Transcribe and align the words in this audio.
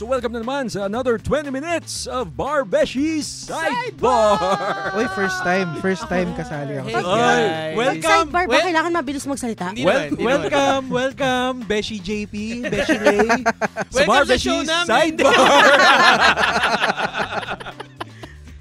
So 0.00 0.08
welcome 0.08 0.32
na 0.32 0.40
naman 0.40 0.72
sa 0.72 0.88
another 0.88 1.20
20 1.20 1.52
minutes 1.52 2.08
of 2.08 2.32
Bar 2.32 2.64
Beshies 2.64 3.52
Sidebar! 3.52 4.96
Uy, 4.96 5.04
first 5.12 5.44
time. 5.44 5.76
First 5.84 6.08
time 6.08 6.32
kasali 6.32 6.80
ako. 6.80 6.88
Hey, 6.88 6.96
Ay, 6.96 7.04
guys. 7.04 7.76
welcome! 7.76 8.08
Sidebar 8.32 8.44
ba 8.48 8.48
well- 8.48 8.64
kailangan 8.64 8.90
mabilis 8.96 9.28
magsalita? 9.28 9.76
Hindi 9.76 9.84
Wel- 9.84 10.08
naman, 10.08 10.16
hindi 10.16 10.24
welcome, 10.24 10.84
welcome, 10.88 11.54
Beshi 11.68 12.00
JP, 12.00 12.32
Beshi 12.72 12.96
Ray, 12.96 13.28
sa 13.92 14.08
Welcome 14.08 14.08
Bar 14.08 14.24
sa 14.24 14.36
show 14.40 14.56
Beshies 14.56 14.72
namin. 14.72 14.88
Sidebar! 14.88 15.36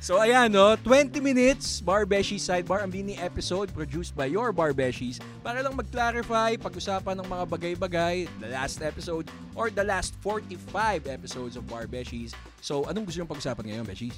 so 0.09 0.17
ayan 0.17 0.49
no, 0.49 0.73
20 0.73 1.21
minutes 1.21 1.85
Bar 1.85 2.01
Beshies 2.01 2.41
Sidebar, 2.41 2.81
ang 2.81 2.89
mini 2.89 3.13
episode 3.21 3.69
produced 3.77 4.17
by 4.17 4.25
your 4.25 4.49
Bar 4.49 4.73
Beshies 4.73 5.21
para 5.45 5.61
lang 5.61 5.77
mag-clarify, 5.77 6.57
pag-usapan 6.57 7.13
ng 7.21 7.29
mga 7.29 7.45
bagay-bagay, 7.45 8.25
the 8.41 8.49
last 8.49 8.81
episode 8.81 9.29
or 9.53 9.69
the 9.69 9.85
last 9.85 10.17
45 10.25 11.05
episodes 11.05 11.53
of 11.53 11.69
Bar 11.69 11.85
Beshies. 11.85 12.33
So 12.57 12.89
anong 12.89 13.05
gusto 13.05 13.21
niyong 13.21 13.29
pag-usapan 13.29 13.69
ngayon, 13.69 13.85
Beshies? 13.85 14.17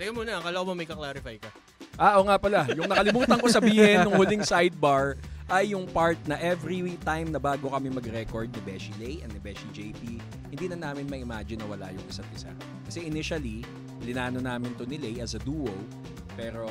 Teka 0.00 0.16
muna, 0.16 0.40
akala 0.40 0.64
ko 0.64 0.72
may 0.72 0.88
kaklarify 0.88 1.36
ka? 1.36 1.52
Ah, 2.00 2.16
oo 2.16 2.24
nga 2.24 2.40
pala. 2.40 2.64
Yung 2.72 2.88
nakalimutan 2.88 3.36
ko 3.36 3.52
sabihin 3.52 4.08
nung 4.08 4.16
huling 4.16 4.40
sidebar 4.40 5.20
ay 5.52 5.76
yung 5.76 5.84
part 5.92 6.16
na 6.24 6.40
every 6.40 6.96
time 7.04 7.28
na 7.28 7.36
bago 7.36 7.68
kami 7.68 7.92
mag-record 7.92 8.48
ni 8.48 8.60
Beshi 8.64 8.96
Lay 8.96 9.20
and 9.20 9.28
ni 9.36 9.40
Beshi 9.44 9.68
JP, 9.76 10.00
hindi 10.48 10.66
na 10.72 10.88
namin 10.88 11.04
may 11.04 11.20
imagine 11.20 11.60
na 11.60 11.68
wala 11.68 11.92
yung 11.92 12.06
isa't 12.08 12.24
isa. 12.32 12.48
Kasi 12.88 13.04
initially, 13.04 13.60
linano 14.02 14.42
namin 14.42 14.74
to 14.76 14.84
ni 14.86 14.98
Lay 14.98 15.22
as 15.22 15.34
a 15.34 15.40
duo, 15.42 15.72
pero 16.36 16.68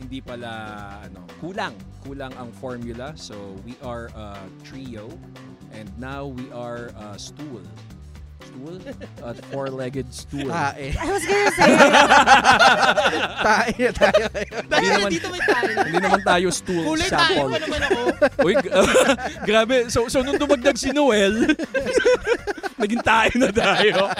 hindi 0.00 0.20
pala 0.24 1.00
ano, 1.04 1.24
kulang. 1.40 1.76
Kulang 2.00 2.32
ang 2.40 2.48
formula. 2.56 3.12
So 3.16 3.36
we 3.68 3.76
are 3.84 4.08
a 4.16 4.40
trio 4.64 5.12
and 5.76 5.88
now 6.00 6.24
we 6.24 6.48
are 6.52 6.88
a 6.96 7.20
stool. 7.20 7.60
Stool? 8.50 8.76
A 9.22 9.30
four-legged 9.48 10.08
stool. 10.10 10.50
Tae. 10.50 10.90
I 10.92 11.06
was 11.06 11.22
gonna 11.22 11.52
say, 11.52 11.70
Tae, 13.46 13.72
tayo. 13.92 14.24
Dahil 14.66 14.88
naman- 14.92 15.10
dito 15.10 15.28
may 15.30 15.40
tayo. 15.40 15.70
hindi 15.80 15.98
naman 15.98 16.22
tayo 16.22 16.46
stool 16.50 16.84
Kulay 16.84 17.08
tayo 17.08 17.36
sample. 17.40 17.48
pa 17.48 17.58
naman 17.58 17.80
ako. 17.80 18.00
Uy, 18.42 18.54
g- 18.56 18.72
grabe. 19.48 19.76
So, 19.88 20.06
so 20.06 20.20
nung 20.20 20.36
dumagdag 20.36 20.74
si 20.74 20.90
Noel, 20.90 21.46
naging 22.82 23.02
tayo 23.02 23.32
na 23.38 23.50
tayo. 23.50 24.10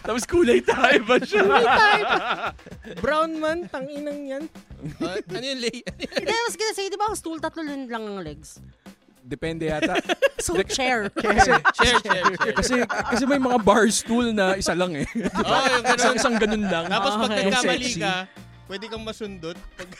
Tapos 0.00 0.22
kulay 0.24 0.60
tayo 0.60 0.98
ba 1.02 1.16
siya? 1.18 1.42
Brown 3.00 3.36
man, 3.36 3.66
tanginang 3.66 4.22
yan. 4.22 4.44
Uh, 5.00 5.16
ano 5.18 5.40
yung 5.42 5.60
lay? 5.60 5.80
hindi, 5.80 6.30
I 6.30 6.42
was 6.44 6.54
gonna 6.54 6.76
say, 6.76 6.86
di 6.86 6.96
ba 6.96 7.08
ang 7.08 7.16
stool, 7.16 7.40
tatlo 7.40 7.64
lang 7.64 7.88
ang 7.90 8.20
legs? 8.20 8.60
Depende 9.24 9.72
yata. 9.72 9.96
So, 10.44 10.60
chair. 10.76 11.08
Kasi, 11.08 11.56
share, 11.72 11.96
share, 12.04 12.20
share. 12.36 12.52
kasi, 12.52 12.74
kasi 12.84 13.24
may 13.24 13.40
mga 13.40 13.64
bar 13.64 13.88
stool 13.88 14.28
na 14.28 14.60
isa 14.60 14.76
lang 14.76 14.92
eh. 14.92 15.08
Oh, 15.40 15.64
yung 15.72 15.80
ganun. 15.80 15.96
Isang, 15.96 16.14
isang 16.20 16.36
ganun 16.36 16.68
lang. 16.68 16.84
Tapos 16.92 17.16
pag 17.16 17.32
Okay. 17.32 17.48
nagkamali 17.48 17.90
ka, 17.96 18.12
pwede 18.66 18.88
kang 18.88 19.04
masundot. 19.04 19.56
Pag, 19.76 19.88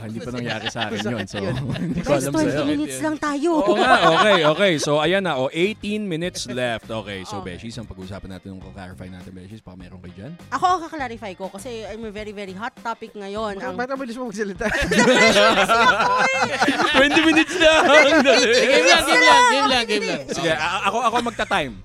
Ah, 0.00 0.08
hindi 0.08 0.24
pa 0.24 0.32
nangyari 0.32 0.64
sa 0.72 0.88
akin 0.88 1.12
yun. 1.12 1.28
So, 1.28 1.44
hindi 1.76 2.00
ko 2.00 2.16
alam 2.16 2.32
20 2.32 2.32
sa'yo. 2.32 2.64
minutes 2.64 3.04
lang 3.04 3.20
tayo. 3.20 3.60
Oo 3.60 3.76
nga, 3.76 4.00
okay, 4.16 4.48
okay. 4.48 4.72
So, 4.80 4.96
ayan 4.96 5.20
na. 5.20 5.36
Oh, 5.36 5.52
18 5.52 6.08
minutes 6.08 6.48
left. 6.48 6.88
Okay, 6.88 7.20
so, 7.28 7.44
Okay. 7.44 7.60
Beshies, 7.60 7.76
ang 7.76 7.84
pag-uusapan 7.84 8.32
natin, 8.32 8.56
yung 8.56 8.64
clarify 8.64 9.12
natin, 9.12 9.36
Beshies, 9.36 9.60
baka 9.60 9.76
meron 9.76 10.00
kayo 10.00 10.14
dyan? 10.16 10.32
Ako 10.56 10.64
ang 10.64 10.80
kaklarify 10.88 11.36
ko 11.36 11.52
kasi 11.52 11.84
I'm 11.84 12.00
a 12.08 12.12
very, 12.14 12.32
very 12.32 12.56
hot 12.56 12.72
topic 12.80 13.12
ngayon. 13.12 13.60
Ang, 13.60 13.76
Ba't 13.76 13.92
mabilis 13.92 14.16
mo 14.16 14.32
magsalita? 14.32 14.64
20 14.64 14.88
minutes 17.28 17.54
lang! 17.60 17.84
Game 17.84 18.24
lang, 18.24 18.40
game 19.04 19.20
lang, 19.20 19.44
game 19.50 19.68
lang, 19.68 19.84
game 19.84 20.04
lang. 20.06 20.20
Sige, 20.32 20.52
ako 20.56 21.12
ako 21.12 21.16
magta-time. 21.28 21.76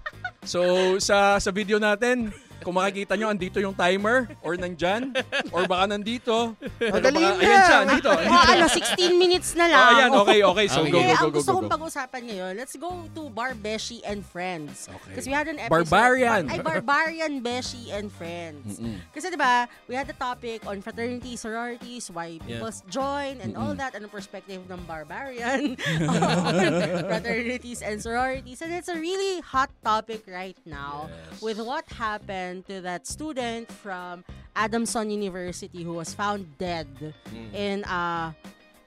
So 0.45 0.61
sa 1.01 1.41
sa 1.41 1.49
video 1.49 1.81
natin, 1.81 2.29
kung 2.65 2.73
makikita 2.73 3.13
nyo, 3.13 3.29
andito 3.29 3.61
yung 3.61 3.71
timer 3.71 4.25
or 4.41 4.57
nandyan 4.57 5.13
or 5.53 5.69
baka 5.69 5.85
nandito. 5.87 6.57
Baka, 6.81 7.13
na. 7.13 7.37
ayan 7.37 7.61
siya, 7.61 7.77
andito. 7.85 8.09
oh, 8.09 8.17
andito. 8.25 8.51
ano, 8.57 8.65
16 8.65 9.13
minutes 9.15 9.53
na 9.53 9.65
Oh, 9.65 9.71
lang. 9.71 9.85
ayan, 9.93 10.09
okay, 10.17 10.39
okay. 10.41 10.65
So 10.65 10.81
Okay. 10.81 10.89
go, 10.89 10.97
Okay, 10.97 11.05
go, 11.05 11.13
go, 11.13 11.21
ang 11.21 11.29
go, 11.29 11.37
gusto 11.37 11.51
go, 11.51 11.55
kong 11.55 11.67
go. 11.69 11.73
pag-usapan 11.77 12.21
ngayon, 12.25 12.51
let's 12.57 12.73
go 12.75 12.89
to 13.13 13.21
Bar 13.29 13.53
Beshi 13.53 14.01
and 14.01 14.25
Friends. 14.25 14.89
Okay. 14.89 15.13
Kasi 15.13 15.25
we 15.29 15.35
had 15.35 15.45
an 15.45 15.61
episode. 15.61 15.85
Barbarian. 15.85 16.41
Ay, 16.49 16.57
Barbarian 16.57 17.33
Beshi 17.39 17.93
and 17.93 18.09
Friends. 18.09 18.81
Mm-mm. 18.81 18.97
Kasi 19.11 19.29
'di 19.29 19.37
ba, 19.37 19.67
we 19.85 19.93
had 19.93 20.09
the 20.09 20.17
topic 20.17 20.65
on 20.65 20.81
fraternity, 20.81 21.35
sororities, 21.35 22.09
why 22.09 22.41
Yeah. 22.41 22.57
people 22.57 22.71
join 22.87 23.37
and 23.41 23.53
all 23.53 23.73
Mm-mm. 23.73 23.81
that, 23.83 23.93
anong 23.93 24.09
perspective 24.09 24.63
ng 24.63 24.81
barbarian 24.87 25.77
on 26.01 26.71
fraternities 27.11 27.81
and 27.81 27.99
sororities. 27.99 28.61
And 28.61 28.71
it's 28.71 28.87
a 28.87 28.95
really 28.95 29.41
hot 29.41 29.69
topic 29.83 30.23
right 30.25 30.57
now 30.63 31.09
Yes. 31.09 31.41
with 31.41 31.59
what 31.59 31.83
happened 31.91 32.54
to 32.63 32.79
that 32.81 33.07
student 33.07 33.67
from 33.71 34.23
Adamson 34.55 35.09
University 35.09 35.83
who 35.83 35.93
was 35.93 36.13
found 36.13 36.47
dead 36.57 36.87
Mm. 37.31 37.49
in 37.51 37.77
a 37.83 38.31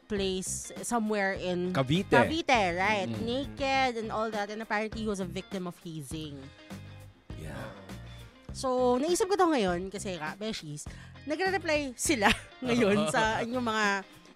place 0.08 0.72
somewhere 0.80 1.36
in 1.36 1.72
Cavite. 1.76 2.08
Cavite, 2.08 2.62
right? 2.72 3.08
Mm. 3.08 3.20
Naked 3.24 4.00
and 4.00 4.08
all 4.08 4.30
that. 4.32 4.48
And 4.48 4.62
apparently 4.64 5.04
he 5.04 5.08
was 5.08 5.20
a 5.20 5.28
victim 5.28 5.68
of 5.68 5.76
hazing. 5.84 6.40
Yeah. 7.36 7.52
So, 8.56 8.96
naisip 8.96 9.28
ko 9.28 9.36
to 9.36 9.46
ngayon 9.52 9.92
kasi 9.92 10.16
nga, 10.16 10.32
Beshies, 10.34 10.88
nagre-reply 11.28 11.92
sila 11.94 12.32
ngayon 12.66 13.12
sa 13.12 13.38
inyong 13.44 13.66
mga 13.68 13.86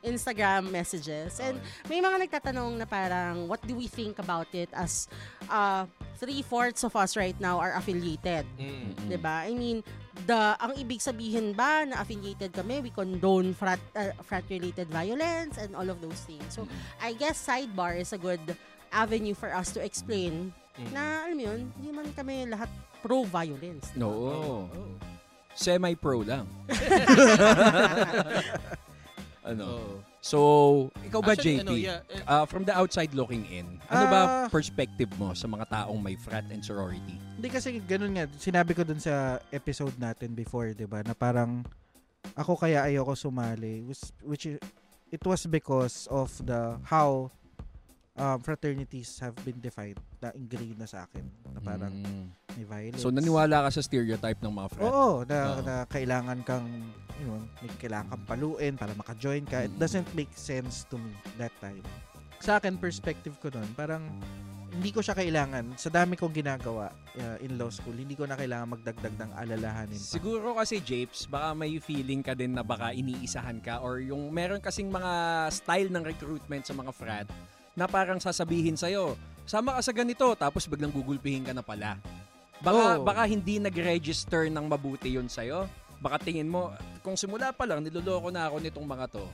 Instagram 0.03 0.63
messages. 0.69 1.41
And 1.41 1.57
may 1.89 2.03
mga 2.03 2.29
nagtatanong 2.29 2.77
na 2.77 2.85
parang, 2.85 3.49
what 3.49 3.63
do 3.65 3.73
we 3.75 3.87
think 3.89 4.19
about 4.19 4.51
it 4.53 4.69
as 4.75 5.09
uh, 5.49 5.87
three-fourths 6.19 6.85
of 6.85 6.97
us 6.97 7.17
right 7.17 7.39
now 7.41 7.61
are 7.61 7.77
affiliated? 7.77 8.45
Mm. 8.59 9.09
'di 9.09 9.19
ba? 9.21 9.49
I 9.49 9.55
mean, 9.55 9.85
the 10.29 10.57
ang 10.61 10.77
ibig 10.77 11.01
sabihin 11.01 11.57
ba 11.57 11.87
na 11.87 12.03
affiliated 12.03 12.53
kami, 12.53 12.85
we 12.85 12.91
condone 12.91 13.55
frat 13.57 13.81
uh, 13.97 14.13
frat-related 14.25 14.89
violence 14.93 15.57
and 15.57 15.73
all 15.77 15.89
of 15.89 16.01
those 16.03 16.21
things. 16.25 16.45
So, 16.53 16.69
I 17.01 17.17
guess 17.17 17.41
sidebar 17.41 17.97
is 17.97 18.13
a 18.13 18.21
good 18.21 18.43
avenue 18.93 19.35
for 19.35 19.53
us 19.53 19.73
to 19.77 19.81
explain 19.81 20.53
Mm. 20.73 20.89
na 20.89 21.29
alam 21.29 21.37
mo 21.37 21.45
yun, 21.53 21.61
hindi 21.77 21.91
man 21.93 22.09
kami 22.17 22.49
lahat 22.49 22.65
pro-violence. 23.05 23.93
No. 23.93 24.09
Oh. 24.09 24.65
Semi-pro 25.53 26.25
lang. 26.25 26.49
ano? 29.43 29.67
Oh. 29.67 29.95
So, 30.23 30.39
ikaw 31.03 31.19
ba, 31.19 31.35
Actually, 31.35 31.59
JP? 31.59 31.63
ano, 31.63 31.73
yeah, 31.75 31.99
eh, 32.07 32.23
Uh, 32.23 32.47
from 32.47 32.63
the 32.63 32.71
outside 32.71 33.11
looking 33.11 33.43
in, 33.47 33.83
ano 33.87 34.05
ba 34.07 34.21
Ah. 34.23 34.47
perspective 34.47 35.11
mo 35.19 35.35
sa 35.35 35.47
mga 35.47 35.67
taong 35.67 35.99
may 35.99 36.15
frat 36.15 36.47
and 36.49 36.63
sorority? 36.63 37.19
Hindi 37.35 37.49
kasi 37.51 37.83
ganun 37.83 38.15
nga. 38.15 38.31
Sinabi 38.33 38.71
ko 38.71 38.83
dun 38.83 38.99
sa 38.99 39.43
episode 39.51 39.99
natin 39.99 40.31
before, 40.33 40.71
di 40.71 40.87
ba? 40.87 41.03
Na 41.03 41.13
parang 41.13 41.67
ako 42.33 42.55
kaya 42.57 42.87
ayoko 42.87 43.19
sumali. 43.19 43.83
Which, 43.83 44.03
which 44.23 44.45
i- 44.47 44.63
it 45.11 45.23
was 45.23 45.43
because 45.45 46.07
of 46.07 46.31
the 46.41 46.79
how 46.87 47.27
um, 48.17 48.39
fraternities 48.41 49.19
have 49.21 49.37
been 49.43 49.59
defined 49.59 50.01
na 50.21 50.33
ingrained 50.37 50.79
na 50.79 50.89
sa 50.89 51.09
akin. 51.09 51.25
Na 51.53 51.61
parang 51.61 51.93
Mm. 51.93 52.25
may 52.59 52.67
violence. 52.67 53.01
So, 53.01 53.09
naniwala 53.09 53.65
ka 53.69 53.71
sa 53.73 53.81
stereotype 53.81 54.41
ng 54.45 54.53
mga 54.53 54.69
frat? 54.73 54.85
Oo, 54.85 55.25
na, 55.25 55.39
Oo. 55.49 55.61
na 55.65 55.75
kailangan 55.89 56.39
kang, 56.45 56.69
you 57.21 57.27
know, 57.27 57.41
may 57.63 57.73
kailangan 57.81 58.13
kang 58.13 58.25
paluin 58.29 58.75
para 58.77 58.93
maka-join 58.93 59.45
ka. 59.49 59.65
It 59.65 59.73
Mm. 59.73 59.81
doesn't 59.81 60.09
make 60.13 60.33
sense 60.37 60.85
to 60.93 61.01
me 61.01 61.13
that 61.41 61.53
time. 61.59 61.81
Sa 62.43 62.59
akin, 62.59 62.75
perspective 62.77 63.39
ko 63.39 63.55
nun, 63.55 63.71
parang 63.79 64.03
hindi 64.73 64.89
ko 64.91 65.05
siya 65.05 65.13
kailangan. 65.15 65.77
Sa 65.77 65.93
dami 65.93 66.17
kong 66.17 66.33
ginagawa 66.33 66.91
uh, 66.91 67.37
in 67.39 67.55
law 67.61 67.69
school, 67.69 67.93
hindi 67.93 68.17
ko 68.17 68.25
na 68.25 68.35
kailangan 68.35 68.73
magdagdag 68.73 69.15
ng 69.15 69.31
alalahanin 69.37 70.01
pa. 70.01 70.11
Siguro 70.17 70.57
kasi, 70.57 70.81
Japes, 70.81 71.29
baka 71.29 71.53
may 71.55 71.77
feeling 71.79 72.25
ka 72.25 72.33
din 72.33 72.57
na 72.57 72.65
baka 72.65 72.91
iniisahan 72.91 73.61
ka 73.63 73.79
or 73.79 74.01
yung 74.01 74.33
meron 74.33 74.59
kasing 74.59 74.89
mga 74.89 75.13
style 75.53 75.93
ng 75.93 76.03
recruitment 76.03 76.65
sa 76.67 76.73
mga 76.75 76.91
frat 76.91 77.29
na 77.73 77.89
parang 77.89 78.21
sasabihin 78.21 78.77
sa'yo, 78.77 79.17
sama 79.49 79.77
ka 79.77 79.81
sa 79.83 79.93
ganito, 79.93 80.27
tapos 80.37 80.69
biglang 80.69 80.93
gugulpihin 80.93 81.45
ka 81.45 81.53
na 81.57 81.65
pala. 81.65 81.97
Baka, 82.63 83.01
Oo. 83.01 83.03
baka 83.03 83.23
hindi 83.27 83.59
nag-register 83.59 84.47
ng 84.47 84.65
mabuti 84.71 85.19
yun 85.19 85.27
sa'yo. 85.27 85.67
Baka 85.99 86.23
tingin 86.23 86.47
mo, 86.47 86.71
kung 87.03 87.19
simula 87.19 87.51
pa 87.51 87.67
lang, 87.67 87.83
niloloko 87.83 88.31
na 88.31 88.47
ako 88.47 88.57
nitong 88.63 88.87
mga 88.87 89.07
to. 89.11 89.25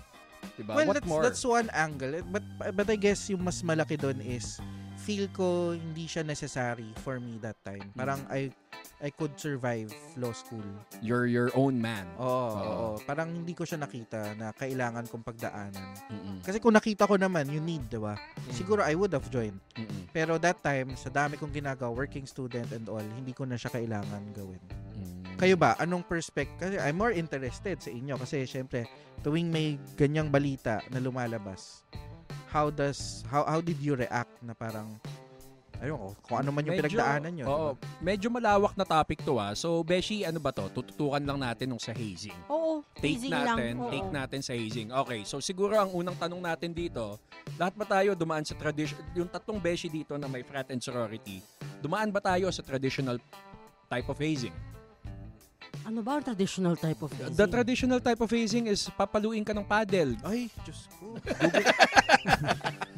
Diba? 0.56 0.73
Well, 0.75 0.88
What 0.90 0.96
that's, 0.99 1.11
more? 1.11 1.23
that's 1.23 1.44
one 1.44 1.69
angle. 1.75 2.23
But, 2.31 2.44
but 2.73 2.87
I 2.88 2.96
guess 2.96 3.29
yung 3.29 3.43
mas 3.43 3.61
malaki 3.61 3.99
doon 3.99 4.23
is 4.23 4.62
feel 5.08 5.25
ko 5.32 5.72
hindi 5.72 6.05
siya 6.05 6.20
necessary 6.20 6.93
for 7.00 7.16
me 7.16 7.40
that 7.40 7.56
time. 7.64 7.88
Parang 7.96 8.20
I 8.28 8.52
I 9.00 9.08
could 9.08 9.32
survive 9.40 9.88
law 10.20 10.37
school. 10.37 10.62
You're 11.00 11.25
your 11.25 11.49
own 11.56 11.81
man. 11.81 12.05
Oo, 12.20 12.28
Oo. 12.28 12.60
oo. 12.60 12.88
Parang 13.08 13.32
hindi 13.32 13.56
ko 13.56 13.64
siya 13.64 13.81
nakita 13.81 14.37
na 14.37 14.52
kailangan 14.52 15.08
kong 15.08 15.25
pagdaanan. 15.25 15.88
Mm-mm. 16.12 16.37
Kasi 16.44 16.60
kung 16.60 16.75
nakita 16.76 17.08
ko 17.08 17.14
naman, 17.14 17.46
you 17.49 17.62
need, 17.62 17.87
di 17.88 17.96
ba? 17.96 18.19
Siguro 18.52 18.82
I 18.82 18.99
would 18.99 19.14
have 19.14 19.31
joined. 19.31 19.56
Mm-mm. 19.78 20.10
Pero 20.10 20.37
that 20.43 20.60
time, 20.60 20.99
sa 20.99 21.08
dami 21.08 21.38
kong 21.38 21.54
ginagawa, 21.54 21.94
working 21.94 22.26
student 22.26 22.69
and 22.75 22.90
all, 22.90 23.02
hindi 23.02 23.31
ko 23.31 23.46
na 23.46 23.54
siya 23.54 23.70
kailangan 23.70 24.34
gawin. 24.34 24.62
Mm. 24.99 25.38
Kayo 25.38 25.54
ba? 25.54 25.78
Anong 25.78 26.02
perspective? 26.02 26.58
Kasi 26.58 26.75
I'm 26.82 26.99
more 26.99 27.14
interested 27.14 27.78
sa 27.78 27.90
inyo. 27.94 28.19
Kasi 28.19 28.50
syempre, 28.50 28.90
tuwing 29.22 29.46
may 29.46 29.78
ganyang 29.94 30.26
balita 30.26 30.82
na 30.90 30.99
lumalabas, 30.99 31.87
how 32.49 32.69
does, 32.69 33.23
how, 33.29 33.45
how 33.45 33.61
did 33.61 33.77
you 33.79 33.95
react 33.95 34.33
na 34.41 34.53
parang 34.53 34.97
ayun 35.79 35.95
ko, 35.95 36.09
kung 36.27 36.37
ano 36.43 36.50
man 36.50 36.67
yung 36.67 36.75
Medyo- 36.75 36.91
pinagdaanan 36.91 37.33
nyo. 37.39 37.47
Oo, 37.47 37.69
medyo 38.03 38.27
malawak 38.29 38.75
na 38.75 38.83
topic 38.83 39.23
to 39.23 39.39
ah. 39.39 39.55
So, 39.55 39.87
Beshi, 39.87 40.27
ano 40.27 40.43
ba 40.43 40.50
to? 40.50 40.67
Tututukan 40.75 41.23
lang 41.23 41.39
natin 41.39 41.71
nung 41.71 41.79
sa 41.79 41.95
hazing. 41.95 42.35
Oo, 42.50 42.83
Take 42.99 43.15
easy 43.15 43.31
natin, 43.31 43.79
lang. 43.79 43.87
Oo. 43.87 43.91
take 43.95 44.11
natin 44.11 44.41
sa 44.43 44.59
hazing. 44.59 44.91
Okay, 44.91 45.23
so 45.23 45.39
siguro 45.39 45.79
ang 45.79 45.95
unang 45.95 46.19
tanong 46.19 46.43
natin 46.43 46.75
dito, 46.75 47.23
lahat 47.55 47.79
ba 47.79 47.87
tayo 47.87 48.19
dumaan 48.19 48.43
sa 48.43 48.59
tradition, 48.59 48.99
yung 49.15 49.31
tatlong 49.31 49.62
Beshi 49.62 49.87
dito 49.87 50.19
na 50.19 50.27
may 50.27 50.43
frat 50.43 50.67
and 50.75 50.83
sorority, 50.83 51.39
dumaan 51.79 52.11
ba 52.11 52.19
tayo 52.19 52.50
sa 52.50 52.67
traditional 52.67 53.23
type 53.87 54.09
of 54.11 54.19
hazing? 54.19 54.55
Ano 55.88 56.05
ba 56.05 56.20
ang 56.20 56.25
traditional 56.29 56.76
type 56.76 57.00
of 57.00 57.08
hazing? 57.17 57.32
The 57.32 57.49
traditional 57.49 58.00
type 58.05 58.20
of 58.20 58.29
hazing 58.29 58.69
is 58.69 58.93
papaluin 58.93 59.40
ka 59.40 59.56
ng 59.56 59.64
paddle, 59.64 60.20
Ay, 60.20 60.52
Diyos 60.61 60.85
ko. 61.00 61.17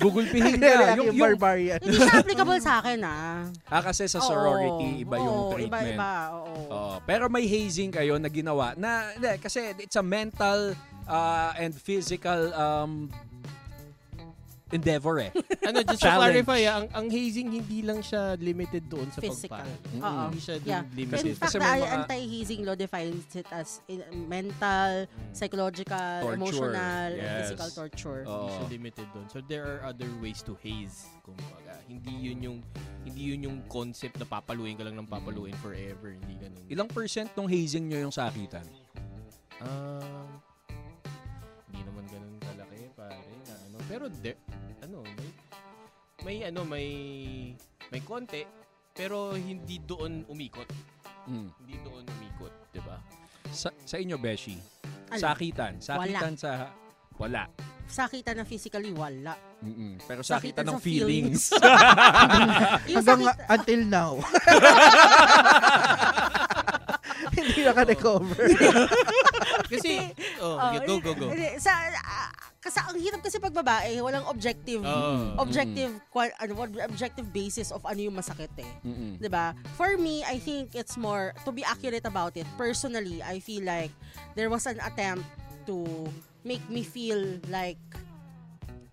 gugulpihin 0.03 0.59
Kaya 0.59 0.75
ka. 0.75 0.99
yung, 0.99 1.15
yung, 1.15 1.15
yung, 1.15 1.23
barbarian. 1.23 1.79
Hindi 1.79 2.03
siya 2.03 2.19
applicable 2.19 2.59
sa 2.59 2.83
akin, 2.83 2.99
ah. 3.07 3.47
ah, 3.71 3.83
kasi 3.87 4.11
sa 4.11 4.19
Oo. 4.19 4.27
sorority, 4.27 5.07
iba 5.07 5.23
yung 5.23 5.39
Oo, 5.39 5.55
treatment. 5.55 5.95
Iba-iba, 5.95 6.13
oo. 6.35 6.55
Oo. 6.67 6.95
pero 7.07 7.31
may 7.31 7.47
hazing 7.47 7.95
kayo 7.95 8.19
na 8.19 8.27
ginawa 8.27 8.75
na 8.75 9.15
hindi, 9.15 9.39
kasi 9.39 9.71
it's 9.79 9.95
a 9.95 10.03
mental 10.03 10.75
uh, 11.07 11.55
and 11.63 11.71
physical 11.79 12.51
um, 12.59 13.07
endeavor 14.71 15.19
eh. 15.19 15.31
ano, 15.69 15.83
just 15.83 15.99
to 15.99 16.07
Challenge. 16.07 16.41
clarify, 16.41 16.61
ah, 16.65 16.75
ang, 16.79 16.87
ang 16.93 17.07
hazing 17.07 17.49
hindi 17.51 17.83
lang 17.83 18.01
siya 18.01 18.39
limited 18.39 18.87
doon 18.87 19.11
sa 19.11 19.19
Physical. 19.19 19.59
pagpahal. 19.59 19.71
Mm-mm. 19.91 20.03
Oo. 20.03 20.23
Hindi 20.27 20.41
siya 20.41 20.57
doon 20.57 20.71
Yeah. 20.71 20.83
limited. 20.95 21.27
In 21.27 21.35
fact, 21.35 21.43
Kasi 21.43 21.57
the 21.57 21.63
may 21.63 21.81
mga- 21.81 21.93
anti-hazing 21.97 22.61
law 22.63 22.75
defines 22.75 23.27
it 23.35 23.49
as 23.51 23.69
in- 23.87 24.07
mental, 24.25 24.91
psychological, 25.33 26.17
Torture. 26.21 26.35
emotional, 26.35 27.11
and 27.11 27.21
Yes. 27.21 27.35
physical 27.51 27.71
torture. 27.75 28.23
Oo. 28.25 28.35
Hindi 28.41 28.53
siya 28.53 28.67
limited 28.71 29.07
doon. 29.11 29.27
So 29.29 29.39
there 29.43 29.65
are 29.65 29.81
other 29.85 30.09
ways 30.19 30.41
to 30.43 30.55
haze. 30.57 31.11
Kumbaga, 31.21 31.79
hindi 31.85 32.31
yun 32.31 32.39
yung 32.41 32.59
hindi 33.01 33.33
yun 33.33 33.41
yung 33.43 33.59
concept 33.67 34.17
na 34.17 34.25
papaluin 34.25 34.77
ka 34.77 34.85
lang 34.85 34.95
ng 34.95 35.09
papaluin 35.09 35.57
forever. 35.59 36.13
Hindi 36.13 36.37
ganun. 36.37 36.63
Ilang 36.69 36.89
percent 36.89 37.33
ng 37.33 37.49
hazing 37.49 37.89
nyo 37.89 37.99
yung 37.99 38.13
sakitan? 38.13 38.63
Um, 39.61 40.29
hindi 41.69 41.81
naman 41.83 42.05
ganun 42.09 42.35
kalaki, 42.41 42.89
pare. 42.93 43.17
Na, 43.45 43.55
ano. 43.59 43.77
Pero 43.87 44.05
there, 44.21 44.37
may 46.25 46.45
ano, 46.45 46.65
may 46.65 46.89
may 47.91 48.03
konti, 48.05 48.45
pero 48.93 49.35
hindi 49.35 49.81
doon 49.83 50.25
umikot. 50.29 50.69
Mm. 51.27 51.49
Hindi 51.63 51.77
doon 51.85 52.05
umikot, 52.07 52.53
'di 52.73 52.81
ba? 52.85 53.01
Sa, 53.51 53.75
sa 53.83 53.99
inyo, 53.99 54.15
Beshi? 54.15 54.55
Ano? 55.11 55.19
Sakitan. 55.19 55.83
Sakitan 55.83 56.39
sa... 56.39 56.71
Wala. 57.19 57.51
Sakita 57.91 58.31
na 58.33 58.47
physically, 58.47 58.95
wala. 58.95 59.35
Mm-mm. 59.67 59.99
Pero 60.07 60.23
Sakitan 60.23 60.63
sakitan 60.63 60.65
ng 60.71 60.79
sa 60.79 60.85
feelings. 60.87 61.51
Hanggang 62.95 63.21
sakit, 63.27 63.51
until 63.51 63.83
now. 63.91 64.13
Hindi 67.35 67.61
naka-recover. 67.67 68.47
Kasi 69.67 70.15
oh, 70.39 70.55
Oh, 70.55 70.71
yeah, 70.73 70.87
go 70.87 71.03
go 71.03 71.13
go. 71.19 71.35
Sa, 71.59 71.75
kasi 72.71 72.79
ang 72.81 72.95
hirap 72.97 73.21
kasi 73.21 73.37
pag 73.37 73.51
babae, 73.51 73.99
walang 73.99 74.23
objective 74.31 74.79
Oo. 74.81 75.35
objective 75.43 75.91
kwa- 76.09 76.31
ano 76.39 76.55
what 76.55 76.71
objective 76.87 77.27
basis 77.29 77.75
of 77.75 77.83
ano 77.83 77.99
yung 77.99 78.15
masakit 78.15 78.55
eh. 78.55 78.73
Mm-mm. 78.87 79.19
'Di 79.19 79.27
ba? 79.27 79.51
For 79.75 79.99
me, 79.99 80.23
I 80.23 80.39
think 80.39 80.79
it's 80.79 80.95
more 80.95 81.35
to 81.43 81.51
be 81.51 81.67
accurate 81.67 82.07
about 82.07 82.39
it. 82.39 82.47
Personally, 82.55 83.19
I 83.19 83.43
feel 83.43 83.67
like 83.67 83.91
there 84.39 84.47
was 84.47 84.71
an 84.71 84.79
attempt 84.79 85.27
to 85.67 86.07
make 86.47 86.63
me 86.71 86.87
feel 86.87 87.43
like 87.51 87.83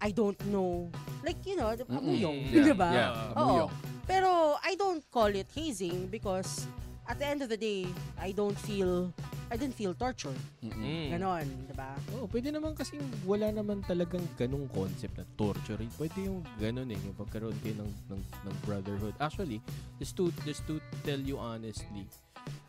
I 0.02 0.10
don't 0.10 0.38
know. 0.50 0.90
Like, 1.22 1.38
you 1.46 1.54
know, 1.54 1.70
Mm-mm. 1.70 1.86
amuyong, 1.90 2.38
Yeah, 2.50 2.66
'di 2.66 2.74
ba? 2.74 2.90
Yeah, 2.90 3.38
Oo. 3.38 3.70
Pero 4.10 4.58
I 4.64 4.74
don't 4.74 5.06
call 5.14 5.30
it 5.30 5.46
hazing 5.54 6.10
because 6.10 6.66
at 7.06 7.20
the 7.20 7.28
end 7.28 7.46
of 7.46 7.50
the 7.54 7.60
day, 7.60 7.86
I 8.18 8.34
don't 8.34 8.58
feel 8.58 9.12
I 9.48 9.56
didn't 9.56 9.76
feel 9.80 9.96
torture. 9.96 10.36
Mm-mm. 10.60 10.76
Mm. 10.76 11.16
Ganon, 11.16 11.48
'di 11.68 11.76
ba? 11.76 11.96
Oh, 12.20 12.28
pwede 12.28 12.52
naman 12.52 12.76
kasi 12.76 13.00
wala 13.24 13.48
naman 13.48 13.80
talagang 13.88 14.24
ganung 14.36 14.68
concept 14.76 15.16
na 15.16 15.26
torture. 15.40 15.80
Pwede 15.96 16.28
yung 16.28 16.44
ganun 16.60 16.92
eh, 16.92 17.00
yung 17.00 17.16
pagkaroon 17.16 17.56
kayo 17.64 17.80
ng, 17.80 17.92
ng, 18.12 18.22
ng 18.22 18.56
brotherhood. 18.68 19.16
Actually, 19.24 19.64
just 20.00 20.20
to, 20.20 20.28
just 20.44 20.68
to 20.68 20.84
tell 21.08 21.20
you 21.20 21.40
honestly, 21.40 22.04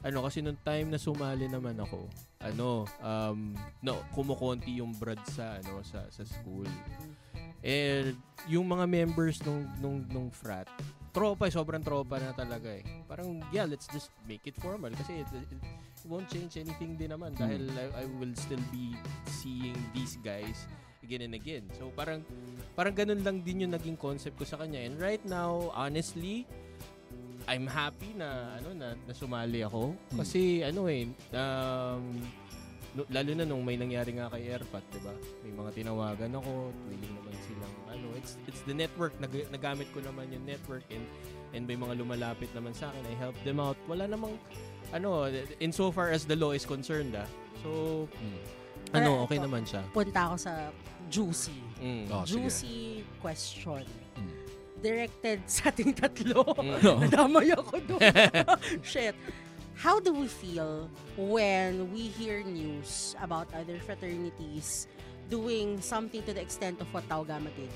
ano, 0.07 0.23
kasi 0.23 0.39
nung 0.39 0.59
time 0.63 0.95
na 0.95 0.99
sumali 1.03 1.51
naman 1.51 1.75
ako, 1.83 2.07
ano, 2.43 2.87
um, 3.03 3.55
no, 3.83 3.99
kumukonti 4.15 4.79
yung 4.79 4.95
brad 4.95 5.19
sa, 5.27 5.59
ano, 5.59 5.83
sa, 5.83 6.07
sa 6.11 6.23
school. 6.23 6.67
Eh, 7.59 8.15
yung 8.47 8.71
mga 8.71 8.87
members 8.87 9.43
nung, 9.43 9.67
nung, 9.83 9.99
nung 10.15 10.31
frat, 10.31 10.71
tropa 11.11 11.51
eh, 11.51 11.53
sobrang 11.55 11.83
tropa 11.83 12.23
na 12.23 12.31
talaga 12.31 12.71
eh. 12.71 12.87
Parang, 13.11 13.43
yeah, 13.51 13.67
let's 13.67 13.91
just 13.91 14.15
make 14.31 14.47
it 14.47 14.55
formal 14.63 14.95
kasi 14.95 15.27
it, 15.27 15.31
it 15.35 15.59
won't 16.07 16.29
change 16.31 16.61
anything 16.61 16.95
din 16.95 17.11
naman 17.11 17.35
dahil 17.35 17.67
I, 17.75 18.03
I 18.03 18.05
will 18.21 18.35
still 18.37 18.63
be 18.71 18.95
seeing 19.27 19.77
these 19.97 20.21
guys 20.21 20.69
again 21.03 21.25
and 21.25 21.35
again. 21.35 21.65
So 21.79 21.89
parang 21.95 22.23
parang 22.77 22.95
ganun 22.95 23.25
lang 23.25 23.41
din 23.43 23.67
yung 23.67 23.73
naging 23.73 23.97
concept 23.97 24.37
ko 24.37 24.45
sa 24.45 24.61
kanya. 24.61 24.85
And 24.85 25.01
right 25.01 25.23
now, 25.25 25.73
honestly, 25.73 26.45
I'm 27.49 27.65
happy 27.65 28.13
na 28.13 28.61
ano 28.61 28.77
na, 28.77 28.93
na 28.93 29.13
sumali 29.17 29.65
ako 29.65 29.97
kasi 30.21 30.61
ano 30.61 30.85
eh 30.85 31.09
um, 31.33 32.21
no- 32.93 33.09
lalo 33.09 33.31
na 33.33 33.45
nung 33.49 33.65
may 33.65 33.81
nangyari 33.81 34.13
nga 34.21 34.29
kay 34.29 34.53
Airpat, 34.53 34.85
'di 34.93 35.01
ba? 35.01 35.15
May 35.41 35.53
mga 35.57 35.71
tinawagan 35.73 36.33
ako, 36.37 36.77
willing 36.93 37.15
naman 37.17 37.35
silang 37.49 37.75
ano, 37.89 38.07
it's 38.21 38.37
it's 38.45 38.61
the 38.69 38.77
network 38.77 39.17
nag, 39.17 39.33
nagamit 39.49 39.89
ko 39.97 40.05
naman 40.05 40.29
yung 40.29 40.45
network 40.45 40.85
and 40.93 41.09
and 41.57 41.65
may 41.65 41.81
mga 41.81 41.97
lumalapit 41.97 42.53
naman 42.53 42.77
sa 42.77 42.93
akin, 42.93 43.01
I 43.09 43.17
help 43.17 43.37
them 43.49 43.65
out. 43.65 43.81
Wala 43.89 44.05
namang 44.05 44.37
ano, 44.93 45.29
in 45.61 45.73
so 45.73 45.91
far 45.91 46.11
as 46.11 46.25
the 46.25 46.37
law 46.37 46.53
is 46.53 46.65
concerned, 46.65 47.15
ah. 47.15 47.27
So, 47.63 48.07
Mm. 48.19 48.39
ano, 48.95 49.11
okay 49.27 49.37
ito, 49.37 49.45
naman 49.45 49.63
siya. 49.67 49.83
Punta 49.93 50.33
ako 50.33 50.37
sa 50.39 50.53
juicy. 51.11 51.59
Mm. 51.83 52.05
Oh, 52.09 52.25
sige. 52.25 52.33
juicy 52.41 52.77
question. 53.21 53.85
Mm. 54.17 54.35
Directed 54.79 55.39
sa 55.51 55.69
ating 55.69 55.93
tatlo. 55.93 56.47
Mm. 56.57 56.79
Nadamay 57.09 57.51
ako 57.53 57.77
doon. 57.85 58.01
Shit. 58.87 59.15
How 59.79 60.03
do 60.03 60.11
we 60.11 60.27
feel 60.27 60.91
when 61.15 61.87
we 61.95 62.11
hear 62.11 62.43
news 62.43 63.15
about 63.23 63.47
other 63.55 63.79
fraternities 63.79 64.91
doing 65.31 65.79
something 65.79 66.19
to 66.27 66.35
the 66.35 66.43
extent 66.43 66.83
of 66.83 66.89
what 66.91 67.07
Tau 67.07 67.23
Gamma 67.23 67.51
did? 67.55 67.71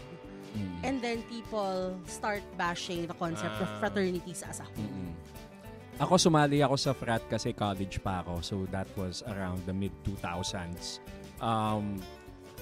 Mm. 0.53 0.75
And 0.83 0.95
then 0.99 1.23
people 1.31 1.95
start 2.07 2.43
bashing 2.59 3.07
the 3.07 3.15
concept 3.15 3.55
of 3.57 3.71
Ah. 3.71 3.79
fraternities 3.81 4.43
as 4.43 4.59
a 4.59 4.67
whole. 4.67 4.83
Mm-mm. 4.83 5.15
Ako 6.01 6.17
sumali 6.17 6.65
ako 6.65 6.77
sa 6.81 6.93
frat 6.97 7.21
kasi 7.29 7.53
college 7.53 8.01
pa 8.01 8.25
ako. 8.25 8.41
So 8.41 8.55
that 8.73 8.89
was 8.97 9.21
around 9.29 9.61
the 9.69 9.77
mid 9.77 9.93
2000s. 10.07 11.01
Um, 11.43 12.01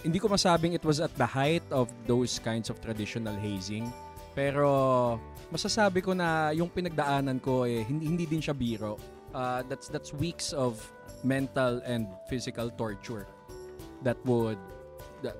hindi 0.02 0.18
ko 0.18 0.26
masabing 0.32 0.72
it 0.74 0.82
was 0.82 0.98
at 0.98 1.12
the 1.14 1.28
height 1.28 1.64
of 1.70 1.92
those 2.08 2.40
kinds 2.42 2.72
of 2.72 2.80
traditional 2.82 3.36
hazing. 3.38 3.86
Pero 4.34 5.20
masasabi 5.50 6.02
ko 6.02 6.14
na 6.14 6.50
yung 6.54 6.70
pinagdaanan 6.70 7.38
ko 7.42 7.66
eh 7.66 7.86
hindi, 7.86 8.06
hindi 8.06 8.24
din 8.26 8.42
siya 8.42 8.56
biro. 8.56 8.98
Uh, 9.30 9.62
that's 9.70 9.86
that's 9.86 10.10
weeks 10.10 10.50
of 10.50 10.82
mental 11.22 11.78
and 11.86 12.10
physical 12.26 12.66
torture 12.74 13.30
that 14.02 14.18
would 14.26 14.58
that, 15.22 15.36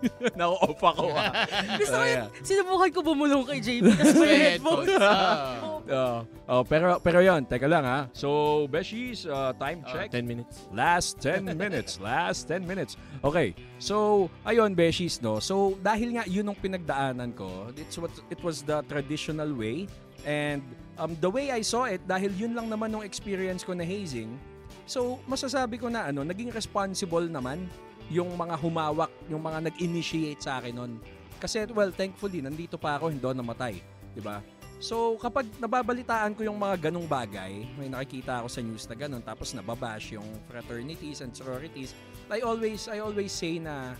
Nako-off 0.36 0.80
ako 0.80 1.12
ah. 1.12 1.44
Gusto 1.80 1.96
ko 2.00 2.04
Oh, 2.04 2.28
sinubukan 2.40 2.90
ko 2.90 3.00
bumulong 3.04 3.44
kay 3.44 3.60
JP 3.60 3.86
kasi 3.96 4.16
may 4.16 4.36
headphones. 4.56 4.96
Ah. 4.96 5.73
Oh, 5.84 6.24
oh, 6.48 6.62
pero 6.64 6.96
pero 7.04 7.20
yon, 7.20 7.44
teka 7.44 7.68
lang 7.68 7.84
ha. 7.84 8.08
So, 8.16 8.64
Beshies, 8.72 9.28
uh, 9.28 9.52
time 9.60 9.84
Ah, 9.84 9.92
check. 9.92 10.16
10 10.16 10.24
minutes. 10.24 10.64
Last 10.72 11.20
10 11.24 11.44
minutes. 11.52 12.00
Last 12.00 12.48
10 12.48 12.64
minutes. 12.64 12.96
Okay. 13.20 13.52
So, 13.76 14.26
ayun, 14.48 14.72
Beshies, 14.72 15.20
no? 15.20 15.44
So, 15.44 15.76
dahil 15.84 16.16
nga 16.16 16.24
yun 16.24 16.48
ang 16.48 16.56
pinagdaanan 16.56 17.36
ko, 17.36 17.68
it's 17.76 18.00
what, 18.00 18.12
it 18.32 18.40
was 18.40 18.64
the 18.64 18.80
traditional 18.88 19.52
way. 19.52 19.84
And 20.24 20.64
um, 20.96 21.12
the 21.20 21.28
way 21.28 21.52
I 21.52 21.60
saw 21.60 21.84
it, 21.84 22.00
dahil 22.08 22.32
yun 22.32 22.56
lang 22.56 22.72
naman 22.72 22.88
yung 22.96 23.04
experience 23.04 23.60
ko 23.60 23.76
na 23.76 23.84
hazing, 23.84 24.40
so, 24.88 25.20
masasabi 25.28 25.76
ko 25.76 25.92
na 25.92 26.08
ano, 26.08 26.24
naging 26.24 26.48
responsible 26.48 27.28
naman 27.28 27.68
yung 28.08 28.32
mga 28.40 28.56
humawak, 28.56 29.12
yung 29.28 29.44
mga 29.44 29.68
nag-initiate 29.68 30.40
sa 30.40 30.64
akin 30.64 30.72
nun. 30.72 30.92
Kasi, 31.36 31.68
well, 31.76 31.92
thankfully, 31.92 32.40
nandito 32.40 32.80
pa 32.80 32.96
ako, 32.96 33.12
hindi 33.12 33.20
namatay. 33.20 33.94
'di 34.14 34.22
ba? 34.22 34.38
So, 34.78 35.16
kapag 35.16 35.48
nababalitaan 35.56 36.36
ko 36.36 36.44
yung 36.44 36.58
mga 36.58 36.90
ganong 36.90 37.08
bagay, 37.08 37.64
may 37.74 37.88
nakikita 37.88 38.42
ako 38.42 38.48
sa 38.50 38.60
news 38.60 38.84
na 38.84 38.96
ganon, 38.98 39.22
tapos 39.22 39.54
nababash 39.54 40.12
yung 40.12 40.26
fraternities 40.44 41.24
and 41.24 41.32
sororities, 41.32 41.96
I 42.28 42.44
always, 42.44 42.84
I 42.90 43.00
always 43.00 43.32
say 43.32 43.56
na, 43.56 43.96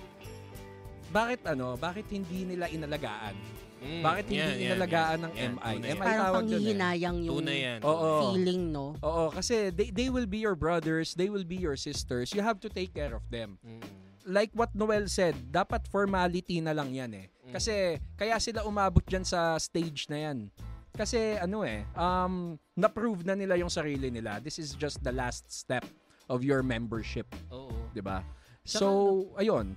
bakit 1.08 1.46
ano, 1.46 1.78
bakit 1.78 2.10
hindi 2.10 2.44
nila 2.44 2.68
inalagaan? 2.68 3.38
Mm, 3.84 4.00
Bakit 4.00 4.24
hindi 4.32 4.40
yan, 4.40 4.72
inalagaan 4.72 5.18
yan. 5.20 5.24
ng 5.28 5.32
Yan, 5.36 5.52
MI? 5.52 5.74
MI 5.76 5.92
Parang 6.00 6.08
tawag 6.24 6.24
dun 6.24 6.32
eh. 6.32 6.56
panghihinayang 6.56 7.18
yung 7.20 7.44
yan. 7.44 7.80
Oo. 7.84 8.08
feeling, 8.32 8.62
no? 8.72 8.86
Oo, 9.04 9.24
kasi 9.28 9.68
they, 9.68 9.92
they 9.92 10.08
will 10.08 10.24
be 10.24 10.40
your 10.40 10.56
brothers, 10.56 11.12
they 11.12 11.28
will 11.28 11.44
be 11.44 11.60
your 11.60 11.76
sisters. 11.76 12.32
You 12.32 12.40
have 12.40 12.56
to 12.64 12.72
take 12.72 12.96
care 12.96 13.12
of 13.12 13.20
them. 13.28 13.60
Mm. 13.60 13.84
Like 14.24 14.56
what 14.56 14.72
Noel 14.72 15.04
said, 15.12 15.36
dapat 15.52 15.84
formality 15.92 16.64
na 16.64 16.72
lang 16.72 16.96
yan 16.96 17.12
eh. 17.12 17.26
Kasi 17.54 18.02
kaya 18.18 18.34
sila 18.42 18.66
umabot 18.66 19.06
dyan 19.06 19.22
sa 19.22 19.54
stage 19.62 20.10
na 20.10 20.18
yan. 20.18 20.50
Kasi 20.94 21.38
ano 21.38 21.62
eh, 21.62 21.86
um, 21.94 22.58
na-prove 22.74 23.22
na 23.22 23.38
nila 23.38 23.54
yung 23.54 23.70
sarili 23.70 24.10
nila. 24.10 24.42
This 24.42 24.58
is 24.58 24.74
just 24.74 25.02
the 25.06 25.14
last 25.14 25.46
step 25.46 25.86
of 26.26 26.42
your 26.42 26.66
membership, 26.66 27.30
Oo. 27.54 27.70
'di 27.94 28.02
ba? 28.02 28.26
So, 28.66 29.28
ayun. 29.38 29.76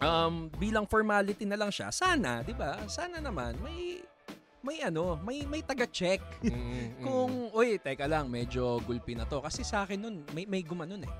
Um, 0.00 0.48
bilang 0.56 0.88
formality 0.88 1.44
na 1.44 1.60
lang 1.60 1.68
siya. 1.72 1.92
Sana, 1.92 2.40
'di 2.44 2.56
ba? 2.56 2.80
Sana 2.88 3.20
naman 3.20 3.56
may 3.60 4.00
may 4.60 4.84
ano, 4.84 5.16
may 5.24 5.44
may 5.48 5.64
taga-check. 5.64 6.20
Mm, 6.44 6.52
mm. 6.52 6.88
Kung, 7.04 7.32
uy, 7.56 7.80
teka 7.80 8.04
lang, 8.04 8.28
medyo 8.28 8.80
gulpi 8.84 9.16
na 9.16 9.24
to. 9.24 9.40
Kasi 9.40 9.64
sa 9.64 9.88
akin 9.88 10.00
nun, 10.00 10.16
may, 10.36 10.44
may 10.44 10.60
gumanon 10.60 11.00
eh. 11.04 11.12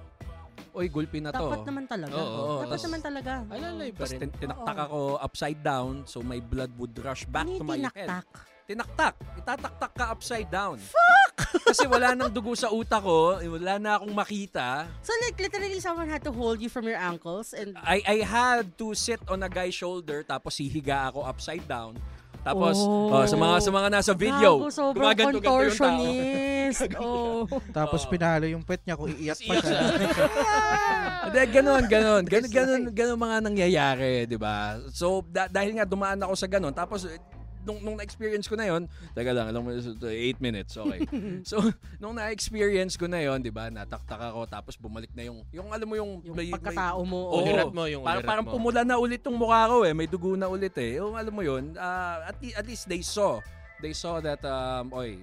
Uy, 0.71 0.87
gulpi 0.87 1.19
na 1.19 1.31
to. 1.31 1.47
Dapat 1.47 1.67
naman 1.67 1.85
talaga. 1.85 2.15
Oo, 2.15 2.63
Dapat 2.63 2.71
tas- 2.71 2.85
naman 2.87 3.01
talaga. 3.01 3.33
Alalay 3.47 3.91
pa 3.91 4.05
rin. 4.07 4.19
tin- 4.21 4.37
tinaktak 4.39 4.79
ako 4.81 5.01
upside 5.19 5.61
down, 5.61 6.05
so 6.05 6.21
my 6.21 6.39
blood 6.39 6.71
would 6.77 6.95
rush 6.97 7.27
back 7.27 7.45
Hindi 7.45 7.59
to 7.59 7.65
my 7.65 7.79
head. 7.81 8.07
tinaktak. 8.07 8.27
Tinaktak. 8.65 9.15
Itataktak 9.35 9.93
ka 9.93 10.05
upside 10.09 10.47
down. 10.47 10.79
Fuck! 10.79 11.35
Kasi 11.75 11.91
wala 11.91 12.15
nang 12.15 12.31
dugo 12.31 12.55
sa 12.55 12.71
utak 12.71 13.03
ko, 13.03 13.35
wala 13.35 13.83
na 13.83 13.99
akong 13.99 14.15
makita. 14.15 14.87
So 15.03 15.11
like 15.21 15.35
literally 15.35 15.83
someone 15.83 16.07
had 16.07 16.23
to 16.23 16.31
hold 16.31 16.63
you 16.63 16.71
from 16.71 16.87
your 16.87 16.95
ankles 16.95 17.51
and 17.51 17.75
I 17.77 17.99
I 18.05 18.19
had 18.23 18.71
to 18.79 18.95
sit 18.95 19.19
on 19.27 19.43
a 19.43 19.51
guy's 19.51 19.75
shoulder 19.75 20.23
tapos 20.23 20.55
hihiga 20.55 21.11
ako 21.11 21.27
upside 21.27 21.67
down. 21.67 21.99
Tapos 22.41 22.77
Oh. 22.81 23.13
oh, 23.13 23.25
sa 23.25 23.37
mga 23.37 23.57
sa 23.61 23.71
mga 23.71 23.89
nasa 23.91 24.13
video, 24.13 24.53
Gago, 24.59 24.73
sobrang 24.73 24.97
gumaganto-ganto 24.97 25.37
yung 25.37 25.45
tao. 25.45 25.53
contortionist. 25.53 26.81
oh. 27.05 27.45
Tapos 27.71 28.01
Oo. 28.01 28.11
pinalo 28.11 28.45
yung 28.45 28.65
pet 28.65 28.81
niya 28.83 28.97
kung 28.97 29.11
iiyak 29.11 29.39
pa 29.39 29.55
siya. 29.59 29.81
Hindi, 31.29 31.41
ganun, 31.53 31.85
ganun. 31.85 32.23
Ganun, 32.25 32.51
ganun, 32.51 32.83
ganun 32.91 33.19
mga 33.19 33.37
nangyayari, 33.45 34.13
di 34.25 34.35
ba? 34.35 34.81
So, 34.89 35.21
da- 35.23 35.47
dahil 35.47 35.77
nga 35.77 35.85
dumaan 35.85 36.19
ako 36.19 36.33
sa 36.33 36.49
ganun, 36.49 36.73
tapos 36.73 37.05
nung, 37.65 37.79
nung 37.81 37.97
na-experience 37.97 38.49
ko 38.49 38.57
na 38.57 38.67
yon 38.69 38.89
teka 39.13 39.31
lang, 39.33 39.49
alam 39.53 39.61
mo, 39.61 39.71
8 39.71 40.01
minutes, 40.41 40.77
okay. 40.77 41.05
so, 41.51 41.61
nung 42.01 42.17
na-experience 42.17 42.97
ko 42.97 43.05
na 43.05 43.21
yon 43.21 43.41
di 43.41 43.53
ba, 43.53 43.69
nataktak 43.69 44.21
ako, 44.21 44.49
tapos 44.49 44.75
bumalik 44.77 45.13
na 45.13 45.29
yung, 45.29 45.45
yung 45.53 45.69
alam 45.69 45.87
mo 45.87 45.95
yung, 45.97 46.25
Yung 46.25 46.37
may- 46.37 46.49
may- 46.49 46.57
pagkatao 46.57 47.01
mo. 47.05 47.41
Ulirat 47.41 47.73
mo 47.73 47.85
yung 47.85 48.03
Parang, 48.03 48.21
ulirat 48.25 48.31
parang 48.31 48.47
mo. 48.47 48.53
pumula 48.53 48.81
na 48.83 48.97
ulit 48.97 49.21
yung 49.21 49.37
mukha 49.37 49.69
ko 49.69 49.85
eh. 49.85 49.93
May 49.93 50.09
dugo 50.09 50.35
na 50.35 50.49
ulit 50.49 50.73
eh. 50.81 50.97
Yung 50.97 51.15
alam 51.15 51.33
mo 51.33 51.43
yun, 51.45 51.77
ah, 51.77 52.25
at, 52.27 52.37
at 52.41 52.65
least 52.65 52.89
they 52.89 53.05
saw. 53.05 53.41
They 53.81 53.93
saw 53.93 54.21
that, 54.21 54.41
um, 54.45 54.93
oy, 54.93 55.21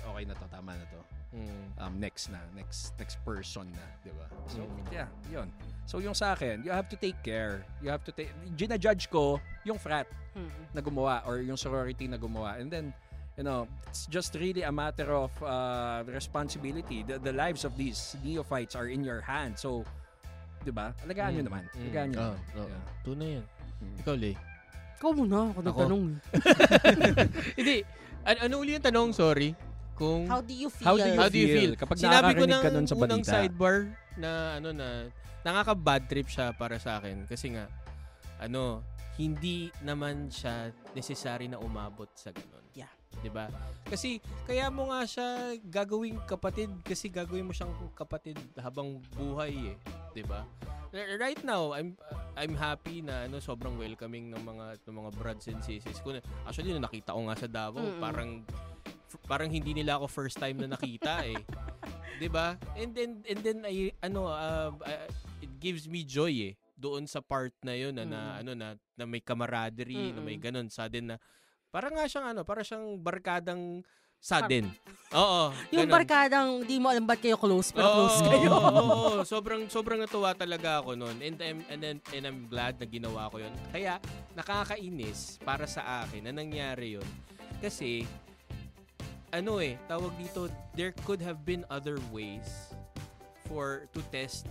okay 0.00 0.24
na 0.24 0.34
to, 0.36 0.44
tama 0.48 0.72
na 0.72 0.84
to. 0.88 1.00
Mm. 1.28 1.68
Um, 1.76 1.94
next 2.00 2.32
na, 2.32 2.40
next 2.56 2.96
next 2.96 3.20
person 3.20 3.68
na, 3.68 3.84
di 4.00 4.08
ba? 4.16 4.26
So, 4.48 4.64
Mm. 4.64 4.80
yeah, 4.88 5.08
yun. 5.28 5.52
So, 5.84 6.00
yung 6.00 6.16
sa 6.16 6.32
akin, 6.32 6.64
you 6.64 6.72
have 6.72 6.88
to 6.88 6.96
take 6.96 7.20
care. 7.20 7.68
You 7.84 7.92
have 7.92 8.00
to 8.08 8.12
take, 8.12 8.32
ginajudge 8.56 9.08
ko 9.08 9.36
yung 9.64 9.76
frat 9.76 10.08
Hmm. 10.32 10.48
na 10.72 10.80
gumawa 10.80 11.20
or 11.28 11.40
yung 11.40 11.56
sorority 11.56 12.08
na 12.08 12.16
gumawa. 12.16 12.56
And 12.56 12.70
then, 12.70 12.92
you 13.36 13.44
know, 13.44 13.68
it's 13.88 14.06
just 14.06 14.36
really 14.36 14.62
a 14.64 14.72
matter 14.72 15.12
of 15.12 15.28
uh, 15.42 16.00
responsibility. 16.08 17.04
The, 17.04 17.18
the 17.18 17.32
lives 17.32 17.64
of 17.64 17.76
these 17.76 18.16
neophytes 18.24 18.72
are 18.72 18.88
in 18.88 19.04
your 19.04 19.20
hands. 19.20 19.60
So, 19.60 19.84
di 20.64 20.72
ba? 20.72 20.96
Alagaan 21.04 21.36
nyo 21.36 21.42
Mm. 21.44 21.48
naman. 21.52 21.64
Mm. 21.68 21.80
Alagaan 21.84 22.08
nyo 22.08 22.18
Oo, 22.18 22.24
naman. 22.24 22.40
oo. 22.56 22.68
Yeah. 22.68 22.82
Tunay 23.04 23.28
yan. 23.36 23.44
Mm. 23.78 23.96
Ikaw, 24.00 24.14
Lay. 24.16 24.34
Ikaw 24.98 25.10
muna, 25.12 25.36
ako 25.52 25.60
nagtanong. 25.60 26.04
Hindi. 27.58 27.76
An- 28.24 28.40
ano 28.42 28.54
uli 28.58 28.70
yung 28.74 28.84
tanong? 28.84 29.10
Sorry. 29.14 29.54
Kung 29.98 30.30
How 30.30 30.38
do 30.38 30.54
you 30.54 30.70
feel? 30.70 30.86
How 30.86 30.94
do 30.94 31.02
you, 31.10 31.18
How 31.18 31.28
do 31.28 31.38
you 31.38 31.48
feel? 31.50 31.58
feel? 31.58 31.74
Kapag 31.74 31.96
Sinabi 31.98 32.30
ko 32.38 32.46
ng 32.46 32.62
ka 32.62 32.70
nun 32.70 32.86
sa 32.86 32.94
unang 32.94 33.20
balita. 33.26 33.32
sidebar 33.34 33.76
na 34.14 34.30
ano 34.62 34.70
na 34.70 35.10
nakaka-bad 35.42 36.06
trip 36.06 36.30
siya 36.30 36.54
para 36.54 36.78
sa 36.78 37.02
akin 37.02 37.26
kasi 37.26 37.50
nga 37.58 37.66
ano 38.38 38.82
hindi 39.18 39.74
naman 39.82 40.30
siya 40.30 40.70
necessary 40.94 41.50
na 41.50 41.58
umabot 41.58 42.06
sa 42.14 42.30
ganun. 42.30 42.62
Yeah. 42.78 42.90
'Di 43.18 43.30
ba? 43.34 43.50
Kasi 43.82 44.22
kaya 44.46 44.70
mo 44.70 44.94
nga 44.94 45.02
siya 45.02 45.58
gagawing 45.66 46.22
kapatid 46.30 46.70
kasi 46.86 47.10
gagawin 47.10 47.50
mo 47.50 47.50
siyang 47.50 47.74
kapatid 47.98 48.38
habang 48.54 49.02
buhay 49.18 49.74
eh, 49.74 49.76
'di 50.14 50.22
ba? 50.22 50.46
Right 50.94 51.42
now, 51.42 51.74
I'm 51.74 51.98
I'm 52.38 52.54
happy 52.54 53.02
na 53.02 53.26
ano 53.26 53.42
sobrang 53.42 53.74
welcoming 53.74 54.30
ng 54.30 54.40
mga 54.40 54.86
ng 54.86 54.94
mga 54.94 55.10
brothers 55.18 55.50
and 55.50 55.60
sisters 55.60 55.98
ko. 56.00 56.14
Actually, 56.46 56.70
nung 56.72 56.86
nakita 56.86 57.12
ko 57.12 57.26
nga 57.26 57.36
sa 57.36 57.50
Davao, 57.50 57.82
Mm-mm. 57.82 58.00
parang 58.00 58.46
parang 59.24 59.48
hindi 59.48 59.72
nila 59.72 59.96
ako 59.96 60.06
first 60.08 60.36
time 60.36 60.60
na 60.60 60.68
nakita 60.68 61.24
eh. 61.24 61.40
'Di 62.18 62.28
ba? 62.28 62.58
And 62.74 62.90
then 62.92 63.10
and 63.24 63.40
then 63.40 63.58
I 63.64 63.94
ano 64.02 64.26
uh, 64.26 64.74
uh, 64.74 65.06
it 65.38 65.52
gives 65.62 65.86
me 65.86 66.02
joy 66.02 66.52
eh 66.52 66.54
doon 66.78 67.06
sa 67.10 67.18
part 67.18 67.54
na 67.66 67.74
yun 67.74 67.90
na, 67.94 68.06
na 68.06 68.20
Mm. 68.34 68.40
ano 68.42 68.50
na, 68.54 68.68
na 68.94 69.04
may 69.06 69.18
camaraderie, 69.18 70.14
na 70.14 70.22
may 70.22 70.38
Mm-mm. 70.38 70.46
ganun 70.46 70.68
sudden 70.70 71.14
na 71.14 71.16
parang 71.74 71.94
nga 71.98 72.06
siyang 72.06 72.32
ano, 72.34 72.46
para 72.46 72.62
siyang 72.62 72.96
barkadang 73.02 73.82
sudden. 74.18 74.70
Oo. 75.14 75.50
Yung 75.74 75.86
ganun. 75.86 75.94
barkadang 75.94 76.48
di 76.66 76.78
mo 76.78 76.90
alam 76.90 77.06
ba't 77.06 77.18
kayo 77.22 77.34
close, 77.38 77.70
pero 77.74 77.86
Oo, 77.86 77.94
close 78.02 78.18
kayo. 78.26 78.50
oo, 78.50 78.70
oo. 78.78 79.10
sobrang 79.30 79.66
sobrang 79.70 79.98
natuwa 79.98 80.34
talaga 80.38 80.82
ako 80.82 80.94
noon. 80.98 81.18
And 81.22 81.38
I'm 81.38 81.58
and, 81.70 81.80
then, 81.82 81.96
and 82.14 82.24
I'm 82.26 82.46
glad 82.50 82.78
na 82.78 82.86
ginawa 82.86 83.30
ko 83.30 83.42
'yon. 83.42 83.54
Kaya 83.74 83.98
nakakainis 84.38 85.38
para 85.42 85.66
sa 85.66 86.02
akin 86.06 86.30
na 86.30 86.32
nangyari 86.34 86.98
'yon. 86.98 87.08
Kasi 87.62 88.06
ano 89.30 89.60
eh, 89.60 89.76
tawag 89.84 90.12
dito, 90.16 90.48
there 90.72 90.92
could 91.04 91.20
have 91.20 91.44
been 91.44 91.64
other 91.68 92.00
ways 92.08 92.72
for 93.44 93.84
to 93.92 94.00
test 94.08 94.48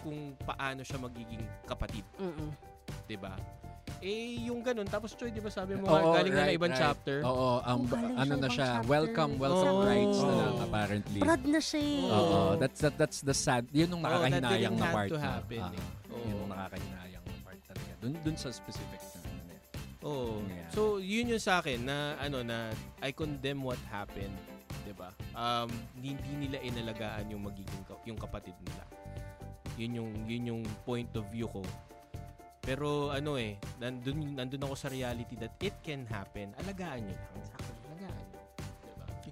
kung 0.00 0.36
paano 0.44 0.84
siya 0.84 1.00
magiging 1.00 1.40
kapatid, 1.64 2.04
Mm-mm. 2.20 2.52
'di 3.08 3.16
ba? 3.16 3.36
Eh 4.04 4.36
yung 4.44 4.60
ganun 4.60 4.84
tapos 4.84 5.16
Choy, 5.16 5.32
'di 5.32 5.40
ba 5.40 5.48
sabi 5.48 5.80
mo 5.80 5.88
nga, 5.88 6.20
galing 6.20 6.32
na 6.32 6.40
right, 6.44 6.52
ng 6.52 6.56
ibang 6.60 6.72
right. 6.76 6.82
chapter. 6.84 7.16
Oo, 7.24 7.48
um, 7.64 7.80
Oh, 7.88 7.96
ano 7.96 8.12
siya 8.12 8.36
na 8.36 8.36
ibang 8.36 8.52
siya, 8.52 8.68
chapter. 8.68 8.88
welcome, 8.92 9.32
welcome 9.40 9.76
Oh. 9.80 9.88
rights 9.88 10.18
na 10.20 10.28
Oh. 10.28 10.40
lang 10.44 10.56
apparently. 10.60 11.20
Brad 11.24 11.44
na 11.48 11.60
siya 11.60 11.80
eh. 11.80 12.04
Oo, 12.04 12.38
that's 12.60 12.80
that, 12.84 12.94
that's 13.00 13.18
the 13.24 13.32
sad. 13.32 13.64
Yun 13.72 13.96
yung 13.96 14.02
Oh, 14.04 14.08
that 14.08 14.28
nakakahinayang 14.28 14.76
didn't 14.76 14.80
na 14.80 14.88
have 14.88 14.96
part. 14.96 15.08
to 15.08 15.16
na, 15.16 15.24
happen 15.24 15.60
ah, 15.62 15.72
eh. 15.72 15.84
Oo. 16.12 16.20
Yun 16.20 16.36
yung 16.36 16.50
nakakahinayang 16.52 17.24
na 17.24 17.32
part 17.40 17.60
talaga. 17.64 17.92
Dun, 18.04 18.12
dun 18.20 18.36
sa 18.36 18.48
specific 18.52 19.00
na 19.00 19.20
na. 19.23 19.23
Oo. 20.04 20.44
Yeah. 20.44 20.68
So, 20.70 21.00
yun 21.00 21.32
yung 21.32 21.40
sa 21.42 21.64
akin 21.64 21.88
na 21.88 22.20
ano 22.20 22.44
na 22.44 22.70
I 23.00 23.10
condemn 23.10 23.64
what 23.64 23.80
happened, 23.88 24.36
'di 24.84 24.92
ba? 24.92 25.10
Um 25.32 25.72
hindi 25.96 26.46
nila 26.46 26.60
inalagaan 26.60 27.32
yung 27.32 27.42
magiging 27.48 27.82
ka- 27.88 28.04
yung 28.04 28.20
kapatid 28.20 28.54
nila. 28.60 28.84
Yun 29.80 29.92
yung 29.98 30.10
yun 30.28 30.42
yung 30.54 30.62
point 30.84 31.08
of 31.16 31.24
view 31.32 31.48
ko. 31.48 31.64
Pero 32.64 33.12
ano 33.12 33.36
eh, 33.36 33.60
nandun, 33.76 34.32
nandun 34.32 34.64
ako 34.64 34.74
sa 34.76 34.88
reality 34.88 35.36
that 35.36 35.52
it 35.60 35.76
can 35.84 36.08
happen. 36.08 36.56
Alagaan 36.64 37.04
nyo 37.04 37.12
lang. 37.12 37.53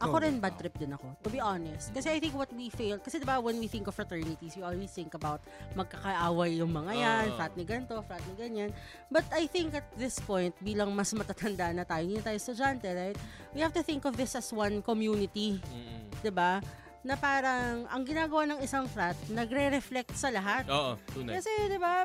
Diba? 0.03 0.19
Ako 0.19 0.19
rin 0.19 0.35
bad 0.43 0.55
trip 0.59 0.75
din 0.75 0.91
ako, 0.91 1.15
to 1.23 1.31
be 1.31 1.39
honest. 1.39 1.95
Kasi 1.95 2.11
I 2.11 2.19
think 2.19 2.35
what 2.35 2.51
we 2.51 2.75
fail, 2.75 2.99
kasi 2.99 3.23
diba 3.23 3.39
when 3.39 3.55
we 3.63 3.71
think 3.71 3.87
of 3.87 3.95
fraternities, 3.95 4.59
we 4.59 4.67
always 4.67 4.91
think 4.91 5.15
about 5.15 5.39
magkakaaway 5.79 6.59
yung 6.59 6.75
mga 6.75 6.91
yan, 6.91 7.25
Oo. 7.31 7.37
frat 7.39 7.55
ni 7.55 7.63
ganito, 7.63 7.95
frat 8.03 8.23
ni 8.27 8.35
ganyan. 8.35 8.75
But 9.07 9.23
I 9.31 9.47
think 9.47 9.79
at 9.79 9.87
this 9.95 10.19
point, 10.19 10.51
bilang 10.59 10.91
mas 10.91 11.15
matatanda 11.15 11.71
na 11.71 11.87
tayo, 11.87 12.03
hindi 12.03 12.19
tayo 12.19 12.35
estudyante, 12.35 12.91
right? 12.91 13.15
We 13.55 13.63
have 13.63 13.71
to 13.79 13.87
think 13.87 14.03
of 14.03 14.19
this 14.19 14.35
as 14.35 14.51
one 14.51 14.83
community, 14.83 15.63
Mm-mm. 15.71 16.11
'di 16.19 16.35
ba? 16.35 16.59
Na 17.07 17.15
parang 17.15 17.87
ang 17.87 18.03
ginagawa 18.03 18.43
ng 18.51 18.59
isang 18.59 18.91
frat, 18.91 19.15
nagre-reflect 19.31 20.19
sa 20.19 20.35
lahat. 20.35 20.67
Oo, 20.67 20.99
tunay. 21.15 21.39
Kasi 21.39 21.51
'di 21.71 21.79
ba? 21.79 22.03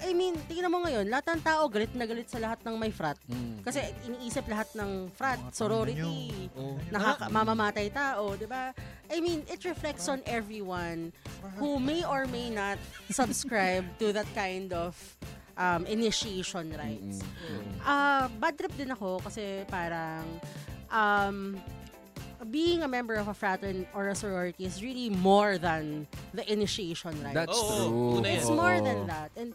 I 0.00 0.16
mean, 0.16 0.34
tingnan 0.48 0.72
mo 0.72 0.80
ngayon, 0.80 1.06
lahat 1.12 1.36
ng 1.36 1.42
tao 1.44 1.68
galit 1.68 1.92
na 1.92 2.08
galit 2.08 2.28
sa 2.28 2.40
lahat 2.40 2.60
ng 2.64 2.74
may 2.80 2.88
frat. 2.88 3.20
Mm. 3.28 3.60
Kasi 3.60 3.84
iniisip 4.08 4.48
lahat 4.48 4.68
ng 4.76 5.12
frat, 5.12 5.40
Mga 5.40 5.52
sorority, 5.52 6.48
Oo. 6.56 6.80
nakaka 6.88 7.28
mamamatay 7.28 7.92
tao, 7.92 8.34
'di 8.34 8.48
ba? 8.48 8.72
I 9.12 9.18
mean, 9.20 9.44
it 9.50 9.60
reflects 9.66 10.08
on 10.08 10.24
everyone 10.24 11.12
who 11.60 11.76
may 11.82 12.06
or 12.06 12.24
may 12.30 12.48
not 12.48 12.78
subscribe 13.10 13.84
to 13.98 14.14
that 14.16 14.28
kind 14.32 14.72
of 14.72 14.96
um, 15.60 15.84
initiation 15.84 16.72
rites. 16.72 17.20
Ah, 17.84 18.32
bad 18.40 18.56
trip 18.56 18.72
din 18.78 18.88
ako 18.94 19.20
kasi 19.20 19.68
parang 19.68 20.24
um, 20.88 21.60
being 22.48 22.82
a 22.82 22.88
member 22.88 23.14
of 23.14 23.28
a 23.28 23.34
fratern 23.36 23.84
or 23.92 24.08
a 24.08 24.16
sorority 24.16 24.64
is 24.64 24.82
really 24.82 25.10
more 25.10 25.58
than 25.58 26.08
the 26.32 26.44
initiation 26.50 27.12
rites. 27.22 27.34
That's 27.34 27.60
true. 27.60 28.24
It's 28.24 28.48
more 28.48 28.80
than 28.80 29.06
that. 29.06 29.30
And 29.36 29.52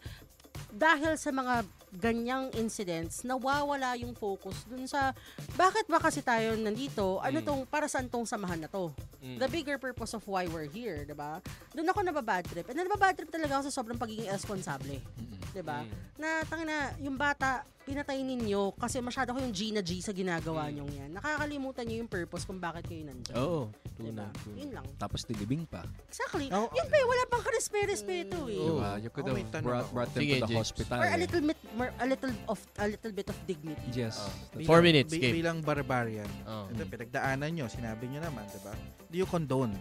dahil 0.75 1.15
sa 1.15 1.31
mga 1.31 1.63
ganyang 1.95 2.51
incidents, 2.53 3.23
nawawala 3.23 3.95
yung 3.95 4.11
focus 4.11 4.63
dun 4.65 4.85
sa 4.85 5.15
bakit 5.53 5.83
ba 5.85 5.97
kasi 5.97 6.19
tayo 6.19 6.53
nandito? 6.53 7.17
Ano 7.19 7.39
Mm. 7.39 7.45
tong, 7.45 7.61
para 7.63 7.85
saan 7.85 8.05
tong 8.05 8.23
samahan 8.23 8.59
na 8.59 8.69
to? 8.69 8.91
Mm. 9.19 9.37
The 9.37 9.47
bigger 9.47 9.77
purpose 9.77 10.11
of 10.11 10.23
why 10.25 10.45
we're 10.45 10.67
here, 10.67 11.01
di 11.01 11.11
ba? 11.11 11.39
Doon 11.71 11.87
ako 11.87 11.99
nababad 12.01 12.43
trip. 12.43 12.67
And 12.67 12.77
nababad 12.77 13.15
trip 13.15 13.29
talaga 13.29 13.57
ako 13.57 13.63
sa 13.65 13.73
sobrang 13.73 13.95
pagiging 13.95 14.27
irresponsible. 14.27 14.99
Mm-mm. 15.15 15.33
'di 15.51 15.63
ba? 15.63 15.81
Mm. 15.81 15.91
Na 16.15 16.27
tangina 16.43 16.75
yung 16.99 17.15
bata 17.15 17.63
pinatay 17.85 18.17
ninyo 18.19 18.73
kasi 18.75 18.97
masyado 18.97 19.29
kayong 19.29 19.53
G 19.53 19.69
na 19.69 19.79
G 19.79 20.01
sa 20.01 20.09
ginagawa 20.09 20.67
Mm. 20.67 20.71
niyong 20.73 20.91
yan. 20.91 21.09
Nakakalimutan 21.13 21.85
niyo 21.85 21.97
yung 22.01 22.09
purpose 22.09 22.43
kung 22.43 22.57
bakit 22.57 22.83
kayo 22.85 23.05
nandiyan. 23.05 23.37
Oo. 23.37 23.69
Diba? 23.95 24.25
Tunay. 24.25 24.41
tunay. 24.41 24.57
Yun 24.59 24.71
lang. 24.73 24.85
Tapos 24.97 25.21
nilibing 25.23 25.63
pa. 25.63 25.85
Exactly. 26.09 26.49
Oh, 26.49 26.67
Yun 26.67 26.87
pa, 26.89 26.95
eh, 26.97 27.05
wala 27.05 27.23
pang 27.29 27.39
karespe-respeto 27.39 28.49
eh. 28.49 28.57
Oo. 28.59 28.81
Diba? 28.81 28.91
You 28.99 29.09
could 29.09 29.23
Oh, 29.23 29.37
have 29.37 29.63
brought, 29.63 29.87
brought 29.93 30.11
them 30.11 30.21
Sige, 30.25 30.33
to 30.33 30.41
the 30.41 30.49
Jake. 30.49 30.57
hospital. 30.59 30.97
Or 30.97 31.05
a 31.05 31.13
eh. 31.13 31.21
little 31.21 31.43
bit 31.45 31.59
more, 31.77 31.84
a 31.97 32.05
little 32.05 32.33
of 32.47 32.59
a 32.79 32.87
little 32.87 33.13
bit 33.13 33.27
of 33.29 33.37
dignity. 33.45 33.81
Yes. 33.93 34.17
Oh. 34.17 34.29
Four 34.63 34.79
bilang- 34.79 34.83
minutes, 34.83 35.11
bi- 35.13 35.21
game. 35.21 35.35
Bilang 35.41 35.57
barbarian. 35.61 36.29
Oo. 36.45 36.71
Ito, 36.71 36.83
pinagdaanan 36.85 37.49
nyo, 37.51 37.65
sinabi 37.67 38.07
nyo 38.09 38.19
naman, 38.23 38.45
di 38.49 38.59
ba? 38.63 38.73
Do 39.09 39.15
you 39.17 39.27
condone 39.27 39.73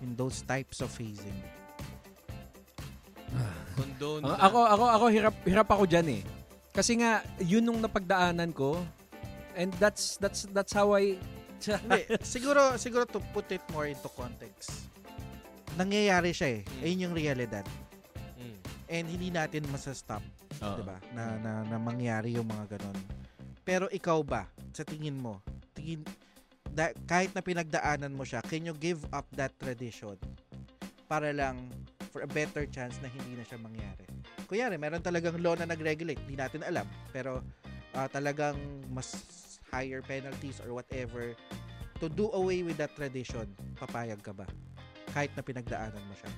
in 0.00 0.14
those 0.14 0.40
types 0.44 0.80
of 0.80 0.88
phasing? 0.88 1.36
Condone. 3.78 4.22
Na- 4.22 4.38
ako 4.38 4.58
ako 4.62 4.84
ako 4.86 5.04
hirap 5.10 5.34
hirap 5.42 5.68
ako 5.68 5.82
diyan 5.90 6.06
eh. 6.20 6.22
Kasi 6.74 6.98
nga 6.98 7.22
yun 7.42 7.62
nung 7.62 7.82
napagdaanan 7.82 8.50
ko 8.54 8.78
and 9.54 9.70
that's 9.78 10.18
that's 10.18 10.46
that's 10.50 10.74
how 10.74 10.94
I 10.94 11.18
Hindi, 11.64 12.04
siguro, 12.20 12.76
siguro 12.76 13.08
to 13.08 13.24
put 13.32 13.48
it 13.48 13.64
more 13.72 13.88
into 13.88 14.12
context. 14.12 14.84
Nangyayari 15.80 16.36
siya 16.36 16.60
eh. 16.60 16.62
Mm. 16.62 16.84
Ayun 16.84 17.04
yung 17.08 17.14
realidad. 17.16 17.64
Mm. 18.36 18.56
And 18.92 19.04
hindi 19.08 19.28
natin 19.32 19.64
masastop, 19.72 20.20
Oo. 20.62 20.78
di 20.78 20.82
ba? 20.86 20.98
Na, 21.16 21.24
na, 21.40 21.52
na 21.66 21.76
mangyari 21.80 22.36
yung 22.36 22.46
mga 22.46 22.78
ganon. 22.78 22.98
Pero 23.64 23.88
ikaw 23.88 24.20
ba, 24.20 24.46
sa 24.76 24.84
tingin 24.84 25.16
mo, 25.16 25.40
tingin, 25.72 26.04
da, 26.70 26.92
kahit 27.08 27.32
na 27.32 27.40
pinagdaanan 27.40 28.12
mo 28.12 28.22
siya, 28.22 28.44
can 28.44 28.62
you 28.62 28.76
give 28.76 29.00
up 29.10 29.24
that 29.34 29.54
tradition 29.56 30.14
para 31.08 31.32
lang 31.32 31.70
for 32.12 32.22
a 32.22 32.30
better 32.30 32.68
chance 32.68 33.00
na 33.00 33.08
hindi 33.08 33.34
na 33.34 33.44
siya 33.46 33.58
mangyari? 33.58 34.04
Kunyari, 34.44 34.76
meron 34.76 35.00
talagang 35.00 35.40
law 35.40 35.56
na 35.56 35.64
nag-regulate, 35.64 36.20
hindi 36.28 36.36
natin 36.36 36.60
alam. 36.62 36.84
Pero 37.10 37.40
ah, 37.96 38.10
talagang 38.10 38.58
mas 38.92 39.14
higher 39.72 40.04
penalties 40.04 40.60
or 40.62 40.70
whatever 40.70 41.34
to 42.02 42.06
do 42.10 42.28
away 42.34 42.62
with 42.62 42.76
that 42.76 42.92
tradition, 42.98 43.46
papayag 43.78 44.20
ka 44.20 44.34
ba? 44.34 44.46
Kahit 45.14 45.30
na 45.38 45.42
pinagdaanan 45.46 46.02
mo 46.04 46.14
siya. 46.18 46.30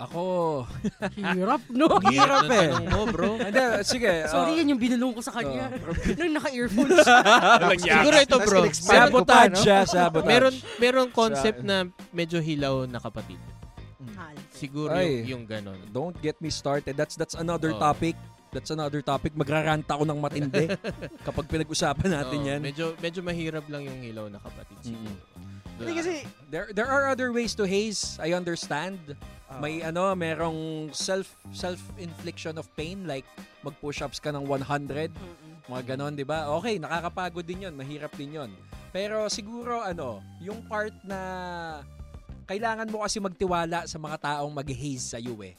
Ako 0.00 0.22
Hirap, 1.12 1.62
no? 1.68 1.86
Hirap 2.08 2.48
eh. 2.48 2.68
mo, 2.88 3.04
bro. 3.08 3.36
Hindi, 3.36 3.62
sige. 3.84 4.12
Sorry, 4.32 4.52
uh, 4.52 4.58
yan 4.58 4.72
yung 4.72 4.80
binulong 4.80 5.12
ko 5.12 5.20
sa 5.20 5.32
kanya. 5.36 5.68
Oh. 5.76 5.92
Nung 6.18 6.34
naka-earphone 6.40 6.90
siya. 6.96 7.18
Siguro 8.00 8.16
ito, 8.16 8.36
bro. 8.40 8.60
sabotage 8.72 9.56
siya, 9.60 9.78
sabotage. 9.84 10.28
Meron 10.28 10.54
meron 10.80 11.08
concept 11.12 11.60
na 11.60 11.84
medyo 12.10 12.40
hilaw 12.40 12.88
na 12.88 12.96
kapatid. 12.96 13.38
Hal. 14.16 14.36
Siguro 14.56 14.92
Ay. 14.96 15.24
yung, 15.28 15.44
yung 15.44 15.44
ganon. 15.44 15.78
Don't 15.92 16.16
get 16.24 16.40
me 16.40 16.48
started. 16.48 16.96
That's 16.96 17.14
that's 17.16 17.36
another 17.36 17.76
Oo. 17.76 17.80
topic. 17.80 18.16
That's 18.50 18.72
another 18.74 18.98
topic. 18.98 19.36
Magrarant 19.38 19.86
ako 19.86 20.02
ng 20.08 20.18
matindi 20.18 20.66
kapag 21.22 21.46
pinag-usapan 21.46 22.08
natin 22.18 22.38
Oo, 22.40 22.48
yan. 22.50 22.60
Medyo 22.64 22.98
medyo 22.98 23.20
mahirap 23.22 23.64
lang 23.70 23.86
yung 23.86 24.00
hilaw 24.02 24.26
na 24.26 24.42
kapatid 24.42 24.90
siguro. 24.90 25.14
Hindi 25.80 25.92
kasi, 25.96 26.14
There 26.50 26.68
there 26.70 26.86
are 26.86 27.08
other 27.08 27.30
ways 27.30 27.56
to 27.56 27.64
haze. 27.64 28.18
I 28.18 28.34
understand. 28.34 28.98
ah, 29.46 29.58
May 29.58 29.80
ano, 29.80 30.12
merong 30.12 30.90
self 30.90 31.30
self-infliction 31.50 32.54
of 32.54 32.68
pain 32.74 33.02
like 33.04 33.24
mag-push-ups 33.62 34.18
ka 34.18 34.30
ng 34.30 34.44
100, 34.44 35.10
Mm-mm. 35.10 35.54
mga 35.66 35.82
ganon, 35.88 36.12
'di 36.12 36.22
ba? 36.22 36.50
Okay, 36.58 36.76
nakakapagod 36.76 37.42
din 37.42 37.64
'yon, 37.64 37.74
mahirap 37.74 38.12
din 38.14 38.34
'yon. 38.34 38.50
Pero 38.90 39.26
siguro 39.26 39.80
ano, 39.80 40.18
yung 40.38 40.60
part 40.64 40.92
na 41.02 41.18
kailangan 42.44 42.86
mo 42.86 43.00
kasi 43.00 43.18
magtiwala 43.18 43.86
sa 43.86 43.96
mga 43.96 44.16
taong 44.20 44.50
mag-haze 44.50 45.14
sa 45.14 45.18
iyo 45.18 45.38
eh. 45.40 45.54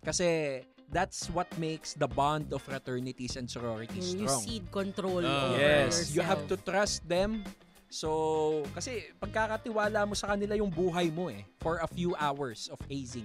Kasi 0.00 0.62
that's 0.88 1.26
what 1.28 1.50
makes 1.58 1.92
the 1.92 2.06
bond 2.06 2.48
of 2.48 2.62
fraternities 2.62 3.34
and 3.34 3.44
sororities 3.44 4.14
You 4.14 4.24
strong. 4.24 4.40
cede 4.40 4.68
control 4.70 5.20
Ah. 5.20 5.50
over 5.50 5.58
Yes, 5.58 6.08
you 6.08 6.22
yourself. 6.22 6.24
have 6.24 6.42
to 6.46 6.56
trust 6.56 7.02
them. 7.04 7.42
So, 7.88 8.62
kasi 8.76 9.08
pagkakatiwala 9.16 10.04
mo 10.04 10.12
sa 10.12 10.36
kanila 10.36 10.52
yung 10.52 10.68
buhay 10.68 11.08
mo 11.08 11.32
eh 11.32 11.44
for 11.56 11.80
a 11.80 11.88
few 11.88 12.12
hours 12.20 12.68
of 12.68 12.76
hazing. 12.84 13.24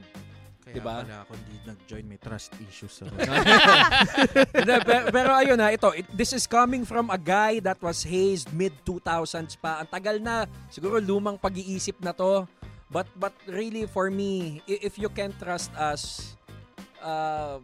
kaya 0.63 0.79
diba? 0.79 1.03
pala 1.03 1.27
ako 1.27 1.35
hindi 1.35 1.55
nag-join, 1.67 2.05
may 2.07 2.15
trust 2.15 2.55
issues. 2.63 2.95
So. 3.03 3.11
Hindi, 4.55 4.75
pero, 4.87 5.03
pero 5.11 5.29
ayun 5.35 5.59
na, 5.59 5.75
ito, 5.75 5.91
it- 5.91 6.07
this 6.15 6.31
is 6.31 6.47
coming 6.47 6.87
from 6.87 7.11
a 7.11 7.19
guy 7.19 7.59
that 7.59 7.75
was 7.83 8.07
hazed 8.07 8.47
mid-2000s 8.55 9.59
pa. 9.59 9.83
Ang 9.83 9.91
tagal 9.91 10.23
na, 10.23 10.47
siguro 10.71 11.03
lumang 11.03 11.35
pag-iisip 11.35 11.99
na 11.99 12.15
to. 12.15 12.47
But 12.87 13.09
but 13.17 13.33
really 13.49 13.89
for 13.89 14.13
me, 14.13 14.61
if 14.69 15.01
you 15.01 15.09
can 15.09 15.33
trust 15.41 15.73
us, 15.73 16.37
uh, 17.01 17.57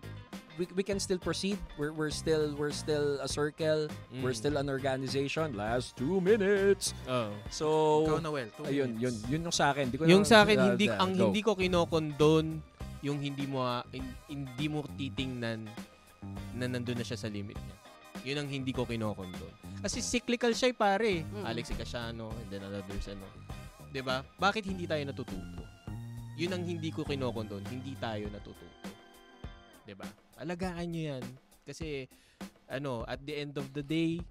we, 0.60 0.68
we 0.76 0.84
can 0.84 1.00
still 1.00 1.18
proceed. 1.18 1.56
We're, 1.74 1.90
we're 1.90 2.12
still 2.12 2.52
we're 2.54 2.76
still 2.76 3.18
a 3.18 3.28
circle. 3.28 3.88
We're 4.12 4.36
Mm. 4.36 4.36
still 4.36 4.56
an 4.58 4.68
organization. 4.68 5.56
Last 5.56 5.96
two 5.96 6.20
minutes. 6.20 6.92
Oo. 7.08 7.32
So, 7.50 7.66
Ikaw, 8.06 8.20
Noel, 8.20 8.50
two 8.52 8.68
ayun, 8.68 9.00
yun, 9.00 9.16
minutes. 9.16 9.24
yun 9.26 9.42
yung 9.48 9.56
sa 9.56 9.72
akin. 9.72 9.88
Di 9.88 9.96
ko 9.96 10.04
Yung 10.04 10.22
na- 10.22 10.30
sa 10.30 10.44
akin 10.44 10.58
uh, 10.60 10.66
hindi 10.68 10.86
uh, 10.86 11.00
ang 11.00 11.12
go. 11.16 11.24
hindi 11.26 11.42
ko 11.42 11.56
kinokondon 11.56 12.46
yung 13.00 13.18
hindi 13.18 13.48
mo 13.48 13.64
ah, 13.64 13.88
hin- 13.90 14.20
hindi 14.28 14.68
mo 14.68 14.84
titingnan 14.92 15.64
na 16.54 16.66
nandun 16.68 17.00
na 17.00 17.06
siya 17.08 17.16
sa 17.16 17.32
limit 17.32 17.56
niya. 17.56 17.76
Yun 18.28 18.38
ang 18.38 18.50
hindi 18.52 18.76
ko 18.76 18.84
kinokondon. 18.84 19.56
Kasi 19.80 20.04
cyclical 20.04 20.52
siya 20.52 20.70
eh, 20.70 20.76
pare. 20.76 21.24
Mm. 21.24 21.48
Alex 21.48 21.72
Icasiano 21.72 22.28
and 22.36 22.52
then 22.52 22.60
others 22.62 23.08
ano. 23.08 23.24
'Di 23.90 24.04
ba? 24.04 24.22
Bakit 24.36 24.68
hindi 24.68 24.84
tayo 24.84 25.00
natututo? 25.02 25.64
Yun 26.36 26.52
ang 26.54 26.64
hindi 26.64 26.88
ko 26.88 27.04
kinokondon, 27.04 27.64
hindi 27.68 27.96
tayo 27.96 28.28
natututo. 28.28 28.69
Alagaan 30.40 30.88
niyo 30.88 31.04
'yan 31.14 31.24
kasi 31.64 32.08
ano, 32.66 33.02
at 33.04 33.20
the 33.22 33.34
end 33.36 33.58
of 33.58 33.66
the 33.74 33.82
day, 33.82 34.22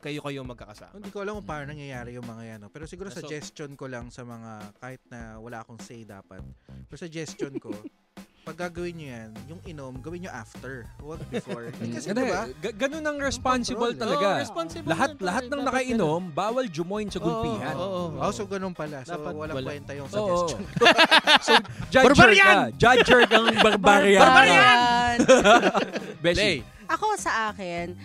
kayo 0.00 0.18
kayo 0.18 0.40
magkakasama. 0.42 0.96
Hindi 0.96 1.12
ko 1.12 1.20
alam 1.20 1.38
kung 1.38 1.46
paano 1.46 1.70
nangyayari 1.70 2.16
yung 2.16 2.24
mga 2.24 2.42
yan. 2.42 2.58
no? 2.64 2.68
Pero 2.72 2.88
siguro 2.88 3.12
so- 3.12 3.20
suggestion 3.20 3.76
ko 3.76 3.84
lang 3.84 4.08
sa 4.08 4.24
mga, 4.24 4.50
kahit 4.76 5.02
na 5.06 5.36
wala 5.36 5.60
akong 5.60 5.78
say 5.78 6.02
dapat. 6.02 6.40
Pero 6.88 6.96
suggestion 6.96 7.52
ko, 7.60 7.70
pag 8.46 8.56
gagawin 8.56 8.94
nyo 8.96 9.08
yan, 9.10 9.30
yung 9.46 9.60
inom, 9.66 9.98
gawin 10.00 10.24
nyo 10.24 10.32
after. 10.32 10.86
Huwag 11.02 11.18
before. 11.28 11.68
Eh, 11.68 11.90
kasi 11.92 12.14
diba, 12.14 12.46
ga- 12.56 12.76
ganun 12.78 13.02
ang 13.02 13.18
responsible 13.18 13.90
control, 13.90 13.98
eh. 13.98 14.02
talaga. 14.06 14.26
Oo, 14.26 14.40
responsible 14.40 14.86
lahat 14.86 15.10
yan, 15.10 15.18
pare. 15.18 15.26
lahat 15.26 15.44
ng 15.50 15.62
nakainom, 15.66 16.22
bawal 16.30 16.66
jumoin 16.70 17.10
sa 17.10 17.18
gulpihan. 17.18 17.74
oo, 17.74 18.14
oo. 18.14 18.22
Oh, 18.22 18.30
so 18.30 18.46
ganun 18.46 18.70
pala. 18.72 19.02
So 19.02 19.18
Dapat 19.18 19.32
walang 19.34 19.56
wala. 19.58 19.68
kwenta 19.68 19.92
yung 19.92 20.08
suggestion. 20.08 20.62
so, 21.46 21.52
judger 21.90 22.14
Barbarian! 22.14 22.46
ka. 22.46 22.78
Judger 22.78 23.20
kang 23.26 23.46
barbarian. 23.60 24.22
Barbarian! 24.22 24.78
Beshi. 26.24 26.36
Lay. 26.36 26.56
Ako 26.86 27.16
sa 27.18 27.50
akin, 27.50 27.96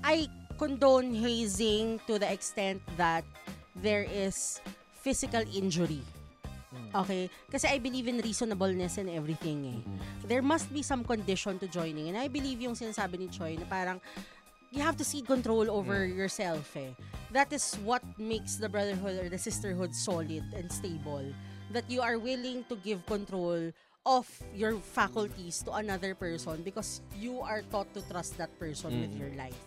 I 0.00 0.28
condone 0.56 1.12
hazing 1.16 2.00
to 2.04 2.20
the 2.20 2.28
extent 2.28 2.80
that 2.96 3.24
there 3.76 4.04
is 4.04 4.60
physical 5.00 5.40
injury. 5.52 6.04
Okay? 6.94 7.30
Kasi 7.50 7.66
I 7.68 7.78
believe 7.78 8.06
in 8.06 8.18
reasonableness 8.18 8.98
and 8.98 9.10
everything 9.10 9.58
eh. 9.66 9.80
There 10.26 10.42
must 10.42 10.70
be 10.70 10.82
some 10.82 11.02
condition 11.02 11.58
to 11.58 11.66
joining. 11.66 12.10
And 12.10 12.18
I 12.18 12.28
believe 12.28 12.60
yung 12.60 12.74
sinasabi 12.74 13.18
ni 13.18 13.28
Choi 13.30 13.58
na 13.58 13.66
parang 13.66 13.98
you 14.70 14.82
have 14.82 14.96
to 14.98 15.04
cede 15.04 15.26
control 15.26 15.70
over 15.70 16.06
yourself 16.06 16.76
eh. 16.78 16.94
That 17.30 17.50
is 17.54 17.74
what 17.82 18.02
makes 18.18 18.58
the 18.58 18.68
brotherhood 18.68 19.18
or 19.18 19.28
the 19.30 19.38
sisterhood 19.38 19.94
solid 19.94 20.42
and 20.54 20.70
stable. 20.70 21.26
That 21.70 21.86
you 21.86 22.02
are 22.02 22.18
willing 22.18 22.66
to 22.66 22.74
give 22.82 23.06
control 23.06 23.70
of 24.06 24.24
your 24.56 24.80
faculties 24.80 25.62
to 25.62 25.72
another 25.76 26.14
person 26.14 26.62
because 26.64 27.00
you 27.18 27.40
are 27.40 27.60
taught 27.68 27.92
to 27.92 28.00
trust 28.08 28.36
that 28.40 28.48
person 28.58 29.00
with 29.00 29.12
Mm. 29.12 29.20
your 29.20 29.32
life. 29.36 29.60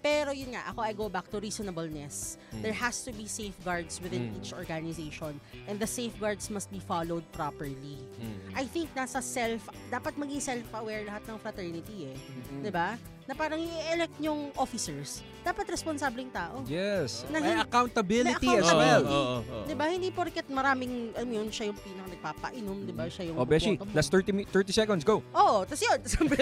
Pero 0.00 0.32
yun 0.32 0.56
nga, 0.56 0.64
ako 0.72 0.80
I 0.80 0.92
go 0.96 1.06
back 1.12 1.28
to 1.28 1.38
reasonableness. 1.38 2.40
Mm. 2.50 2.62
There 2.64 2.72
has 2.72 3.04
to 3.04 3.12
be 3.12 3.28
safeguards 3.28 4.00
within 4.00 4.32
Mm. 4.32 4.36
each 4.40 4.50
organization 4.56 5.36
and 5.68 5.76
the 5.76 5.86
safeguards 5.86 6.48
must 6.48 6.72
be 6.72 6.80
followed 6.80 7.22
properly. 7.30 8.00
Mm. 8.18 8.56
I 8.56 8.64
think 8.64 8.90
nasa 8.96 9.20
self, 9.22 9.68
dapat 9.92 10.16
maging 10.16 10.40
self-aware 10.40 11.04
lahat 11.04 11.28
ng 11.28 11.36
fraternity 11.38 12.10
eh. 12.10 12.16
Mm. 12.16 12.62
'Di 12.64 12.70
ba? 12.72 12.96
Na 13.30 13.38
parang 13.38 13.62
i-elect 13.62 14.18
yung 14.18 14.50
officers, 14.58 15.22
dapat 15.46 15.70
responsableng 15.70 16.34
tao. 16.34 16.66
Yes. 16.66 17.22
Na 17.30 17.38
May 17.38 17.54
hin- 17.54 17.62
accountability 17.62 18.42
May 18.42 18.58
as 18.58 18.66
Oo, 18.66 18.74
well. 18.76 19.02
oo, 19.06 19.22
oo. 19.38 19.62
'Di 19.64 19.74
ba? 19.78 19.86
Hindi 19.86 20.10
porket 20.10 20.50
maraming 20.50 21.14
alam 21.14 21.30
yun, 21.30 21.46
siya 21.46 21.70
yung 21.70 21.78
pinaka 21.78 22.10
nagpapainom, 22.10 22.76
'di 22.82 22.92
ba? 22.92 23.06
Siya 23.06 23.30
yung 23.30 23.38
Oh, 23.38 23.46
Beshi, 23.46 23.78
last 23.94 24.10
30, 24.10 24.34
mi- 24.34 24.48
30 24.50 24.74
seconds, 24.74 25.02
go. 25.06 25.22
Oo, 25.30 25.62
tas 25.62 25.78
yun. 25.78 25.94
Sabi 26.10 26.34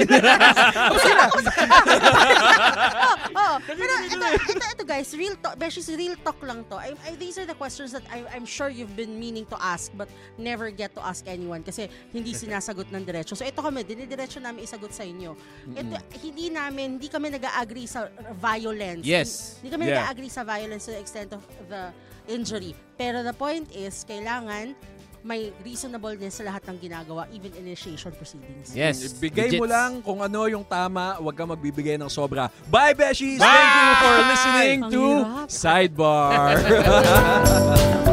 oh, 3.37 3.57
pero 3.62 3.79
ito, 4.09 4.27
ito, 4.48 4.64
ito 4.64 4.85
guys, 4.85 5.12
real 5.12 5.37
talk, 5.38 5.55
Beshies, 5.61 5.92
real 5.92 6.16
talk 6.24 6.40
lang 6.40 6.64
to. 6.66 6.77
I, 6.81 6.96
I, 7.05 7.14
these 7.20 7.37
are 7.38 7.46
the 7.46 7.55
questions 7.55 7.92
that 7.92 8.03
I, 8.09 8.24
I'm 8.33 8.48
sure 8.48 8.72
you've 8.72 8.96
been 8.96 9.18
meaning 9.18 9.44
to 9.53 9.57
ask 9.61 9.92
but 9.92 10.09
never 10.37 10.70
get 10.70 10.94
to 10.96 11.03
ask 11.05 11.22
anyone 11.29 11.62
kasi 11.62 11.87
hindi 12.11 12.33
sinasagot 12.42 12.88
ng 12.90 13.05
diretso. 13.05 13.37
So 13.37 13.44
ito 13.44 13.61
kami, 13.61 13.85
dinidiretso 13.85 14.40
namin 14.40 14.64
isagot 14.64 14.90
sa 14.90 15.05
inyo. 15.05 15.37
Ito, 15.77 15.94
hindi 16.18 16.48
namin, 16.48 16.78
hindi 16.81 17.09
kami 17.09 17.33
nag-agree 17.33 17.87
sa 17.87 18.07
violence. 18.37 19.03
Yes. 19.03 19.59
Hindi 19.59 19.71
kami 19.75 19.83
Yeah. 19.88 20.05
nag-agree 20.07 20.31
sa 20.31 20.43
violence 20.43 20.87
to 20.87 20.93
the 20.95 21.01
extent 21.01 21.33
of 21.33 21.43
the 21.67 21.91
injury. 22.29 22.77
Pero 22.95 23.25
the 23.25 23.33
point 23.33 23.67
is, 23.73 24.05
kailangan 24.05 24.77
may 25.19 25.51
reasonableness 25.67 26.38
sa 26.38 26.47
lahat 26.47 26.62
ng 26.71 26.79
ginagawa, 26.79 27.27
even 27.35 27.51
initiation 27.59 28.14
proceedings. 28.14 28.71
Yes. 28.71 29.03
Bigay 29.19 29.59
mo 29.59 29.67
Legits. 29.67 29.75
lang 29.75 29.91
kung 30.01 30.23
ano 30.23 30.47
yung 30.47 30.62
tama, 30.62 31.19
huwag 31.19 31.35
kang 31.35 31.51
magbibigay 31.51 31.99
ng 31.99 32.07
sobra. 32.09 32.47
Bye, 32.71 32.95
Beshies! 32.95 33.43
Bye! 33.43 33.51
Thank 33.51 33.75
you 33.75 33.95
for 33.99 34.14
listening 34.23 34.79
Ang 34.87 34.93
to 34.95 35.03
hirap. 35.03 35.47
Sidebar. 35.51 36.55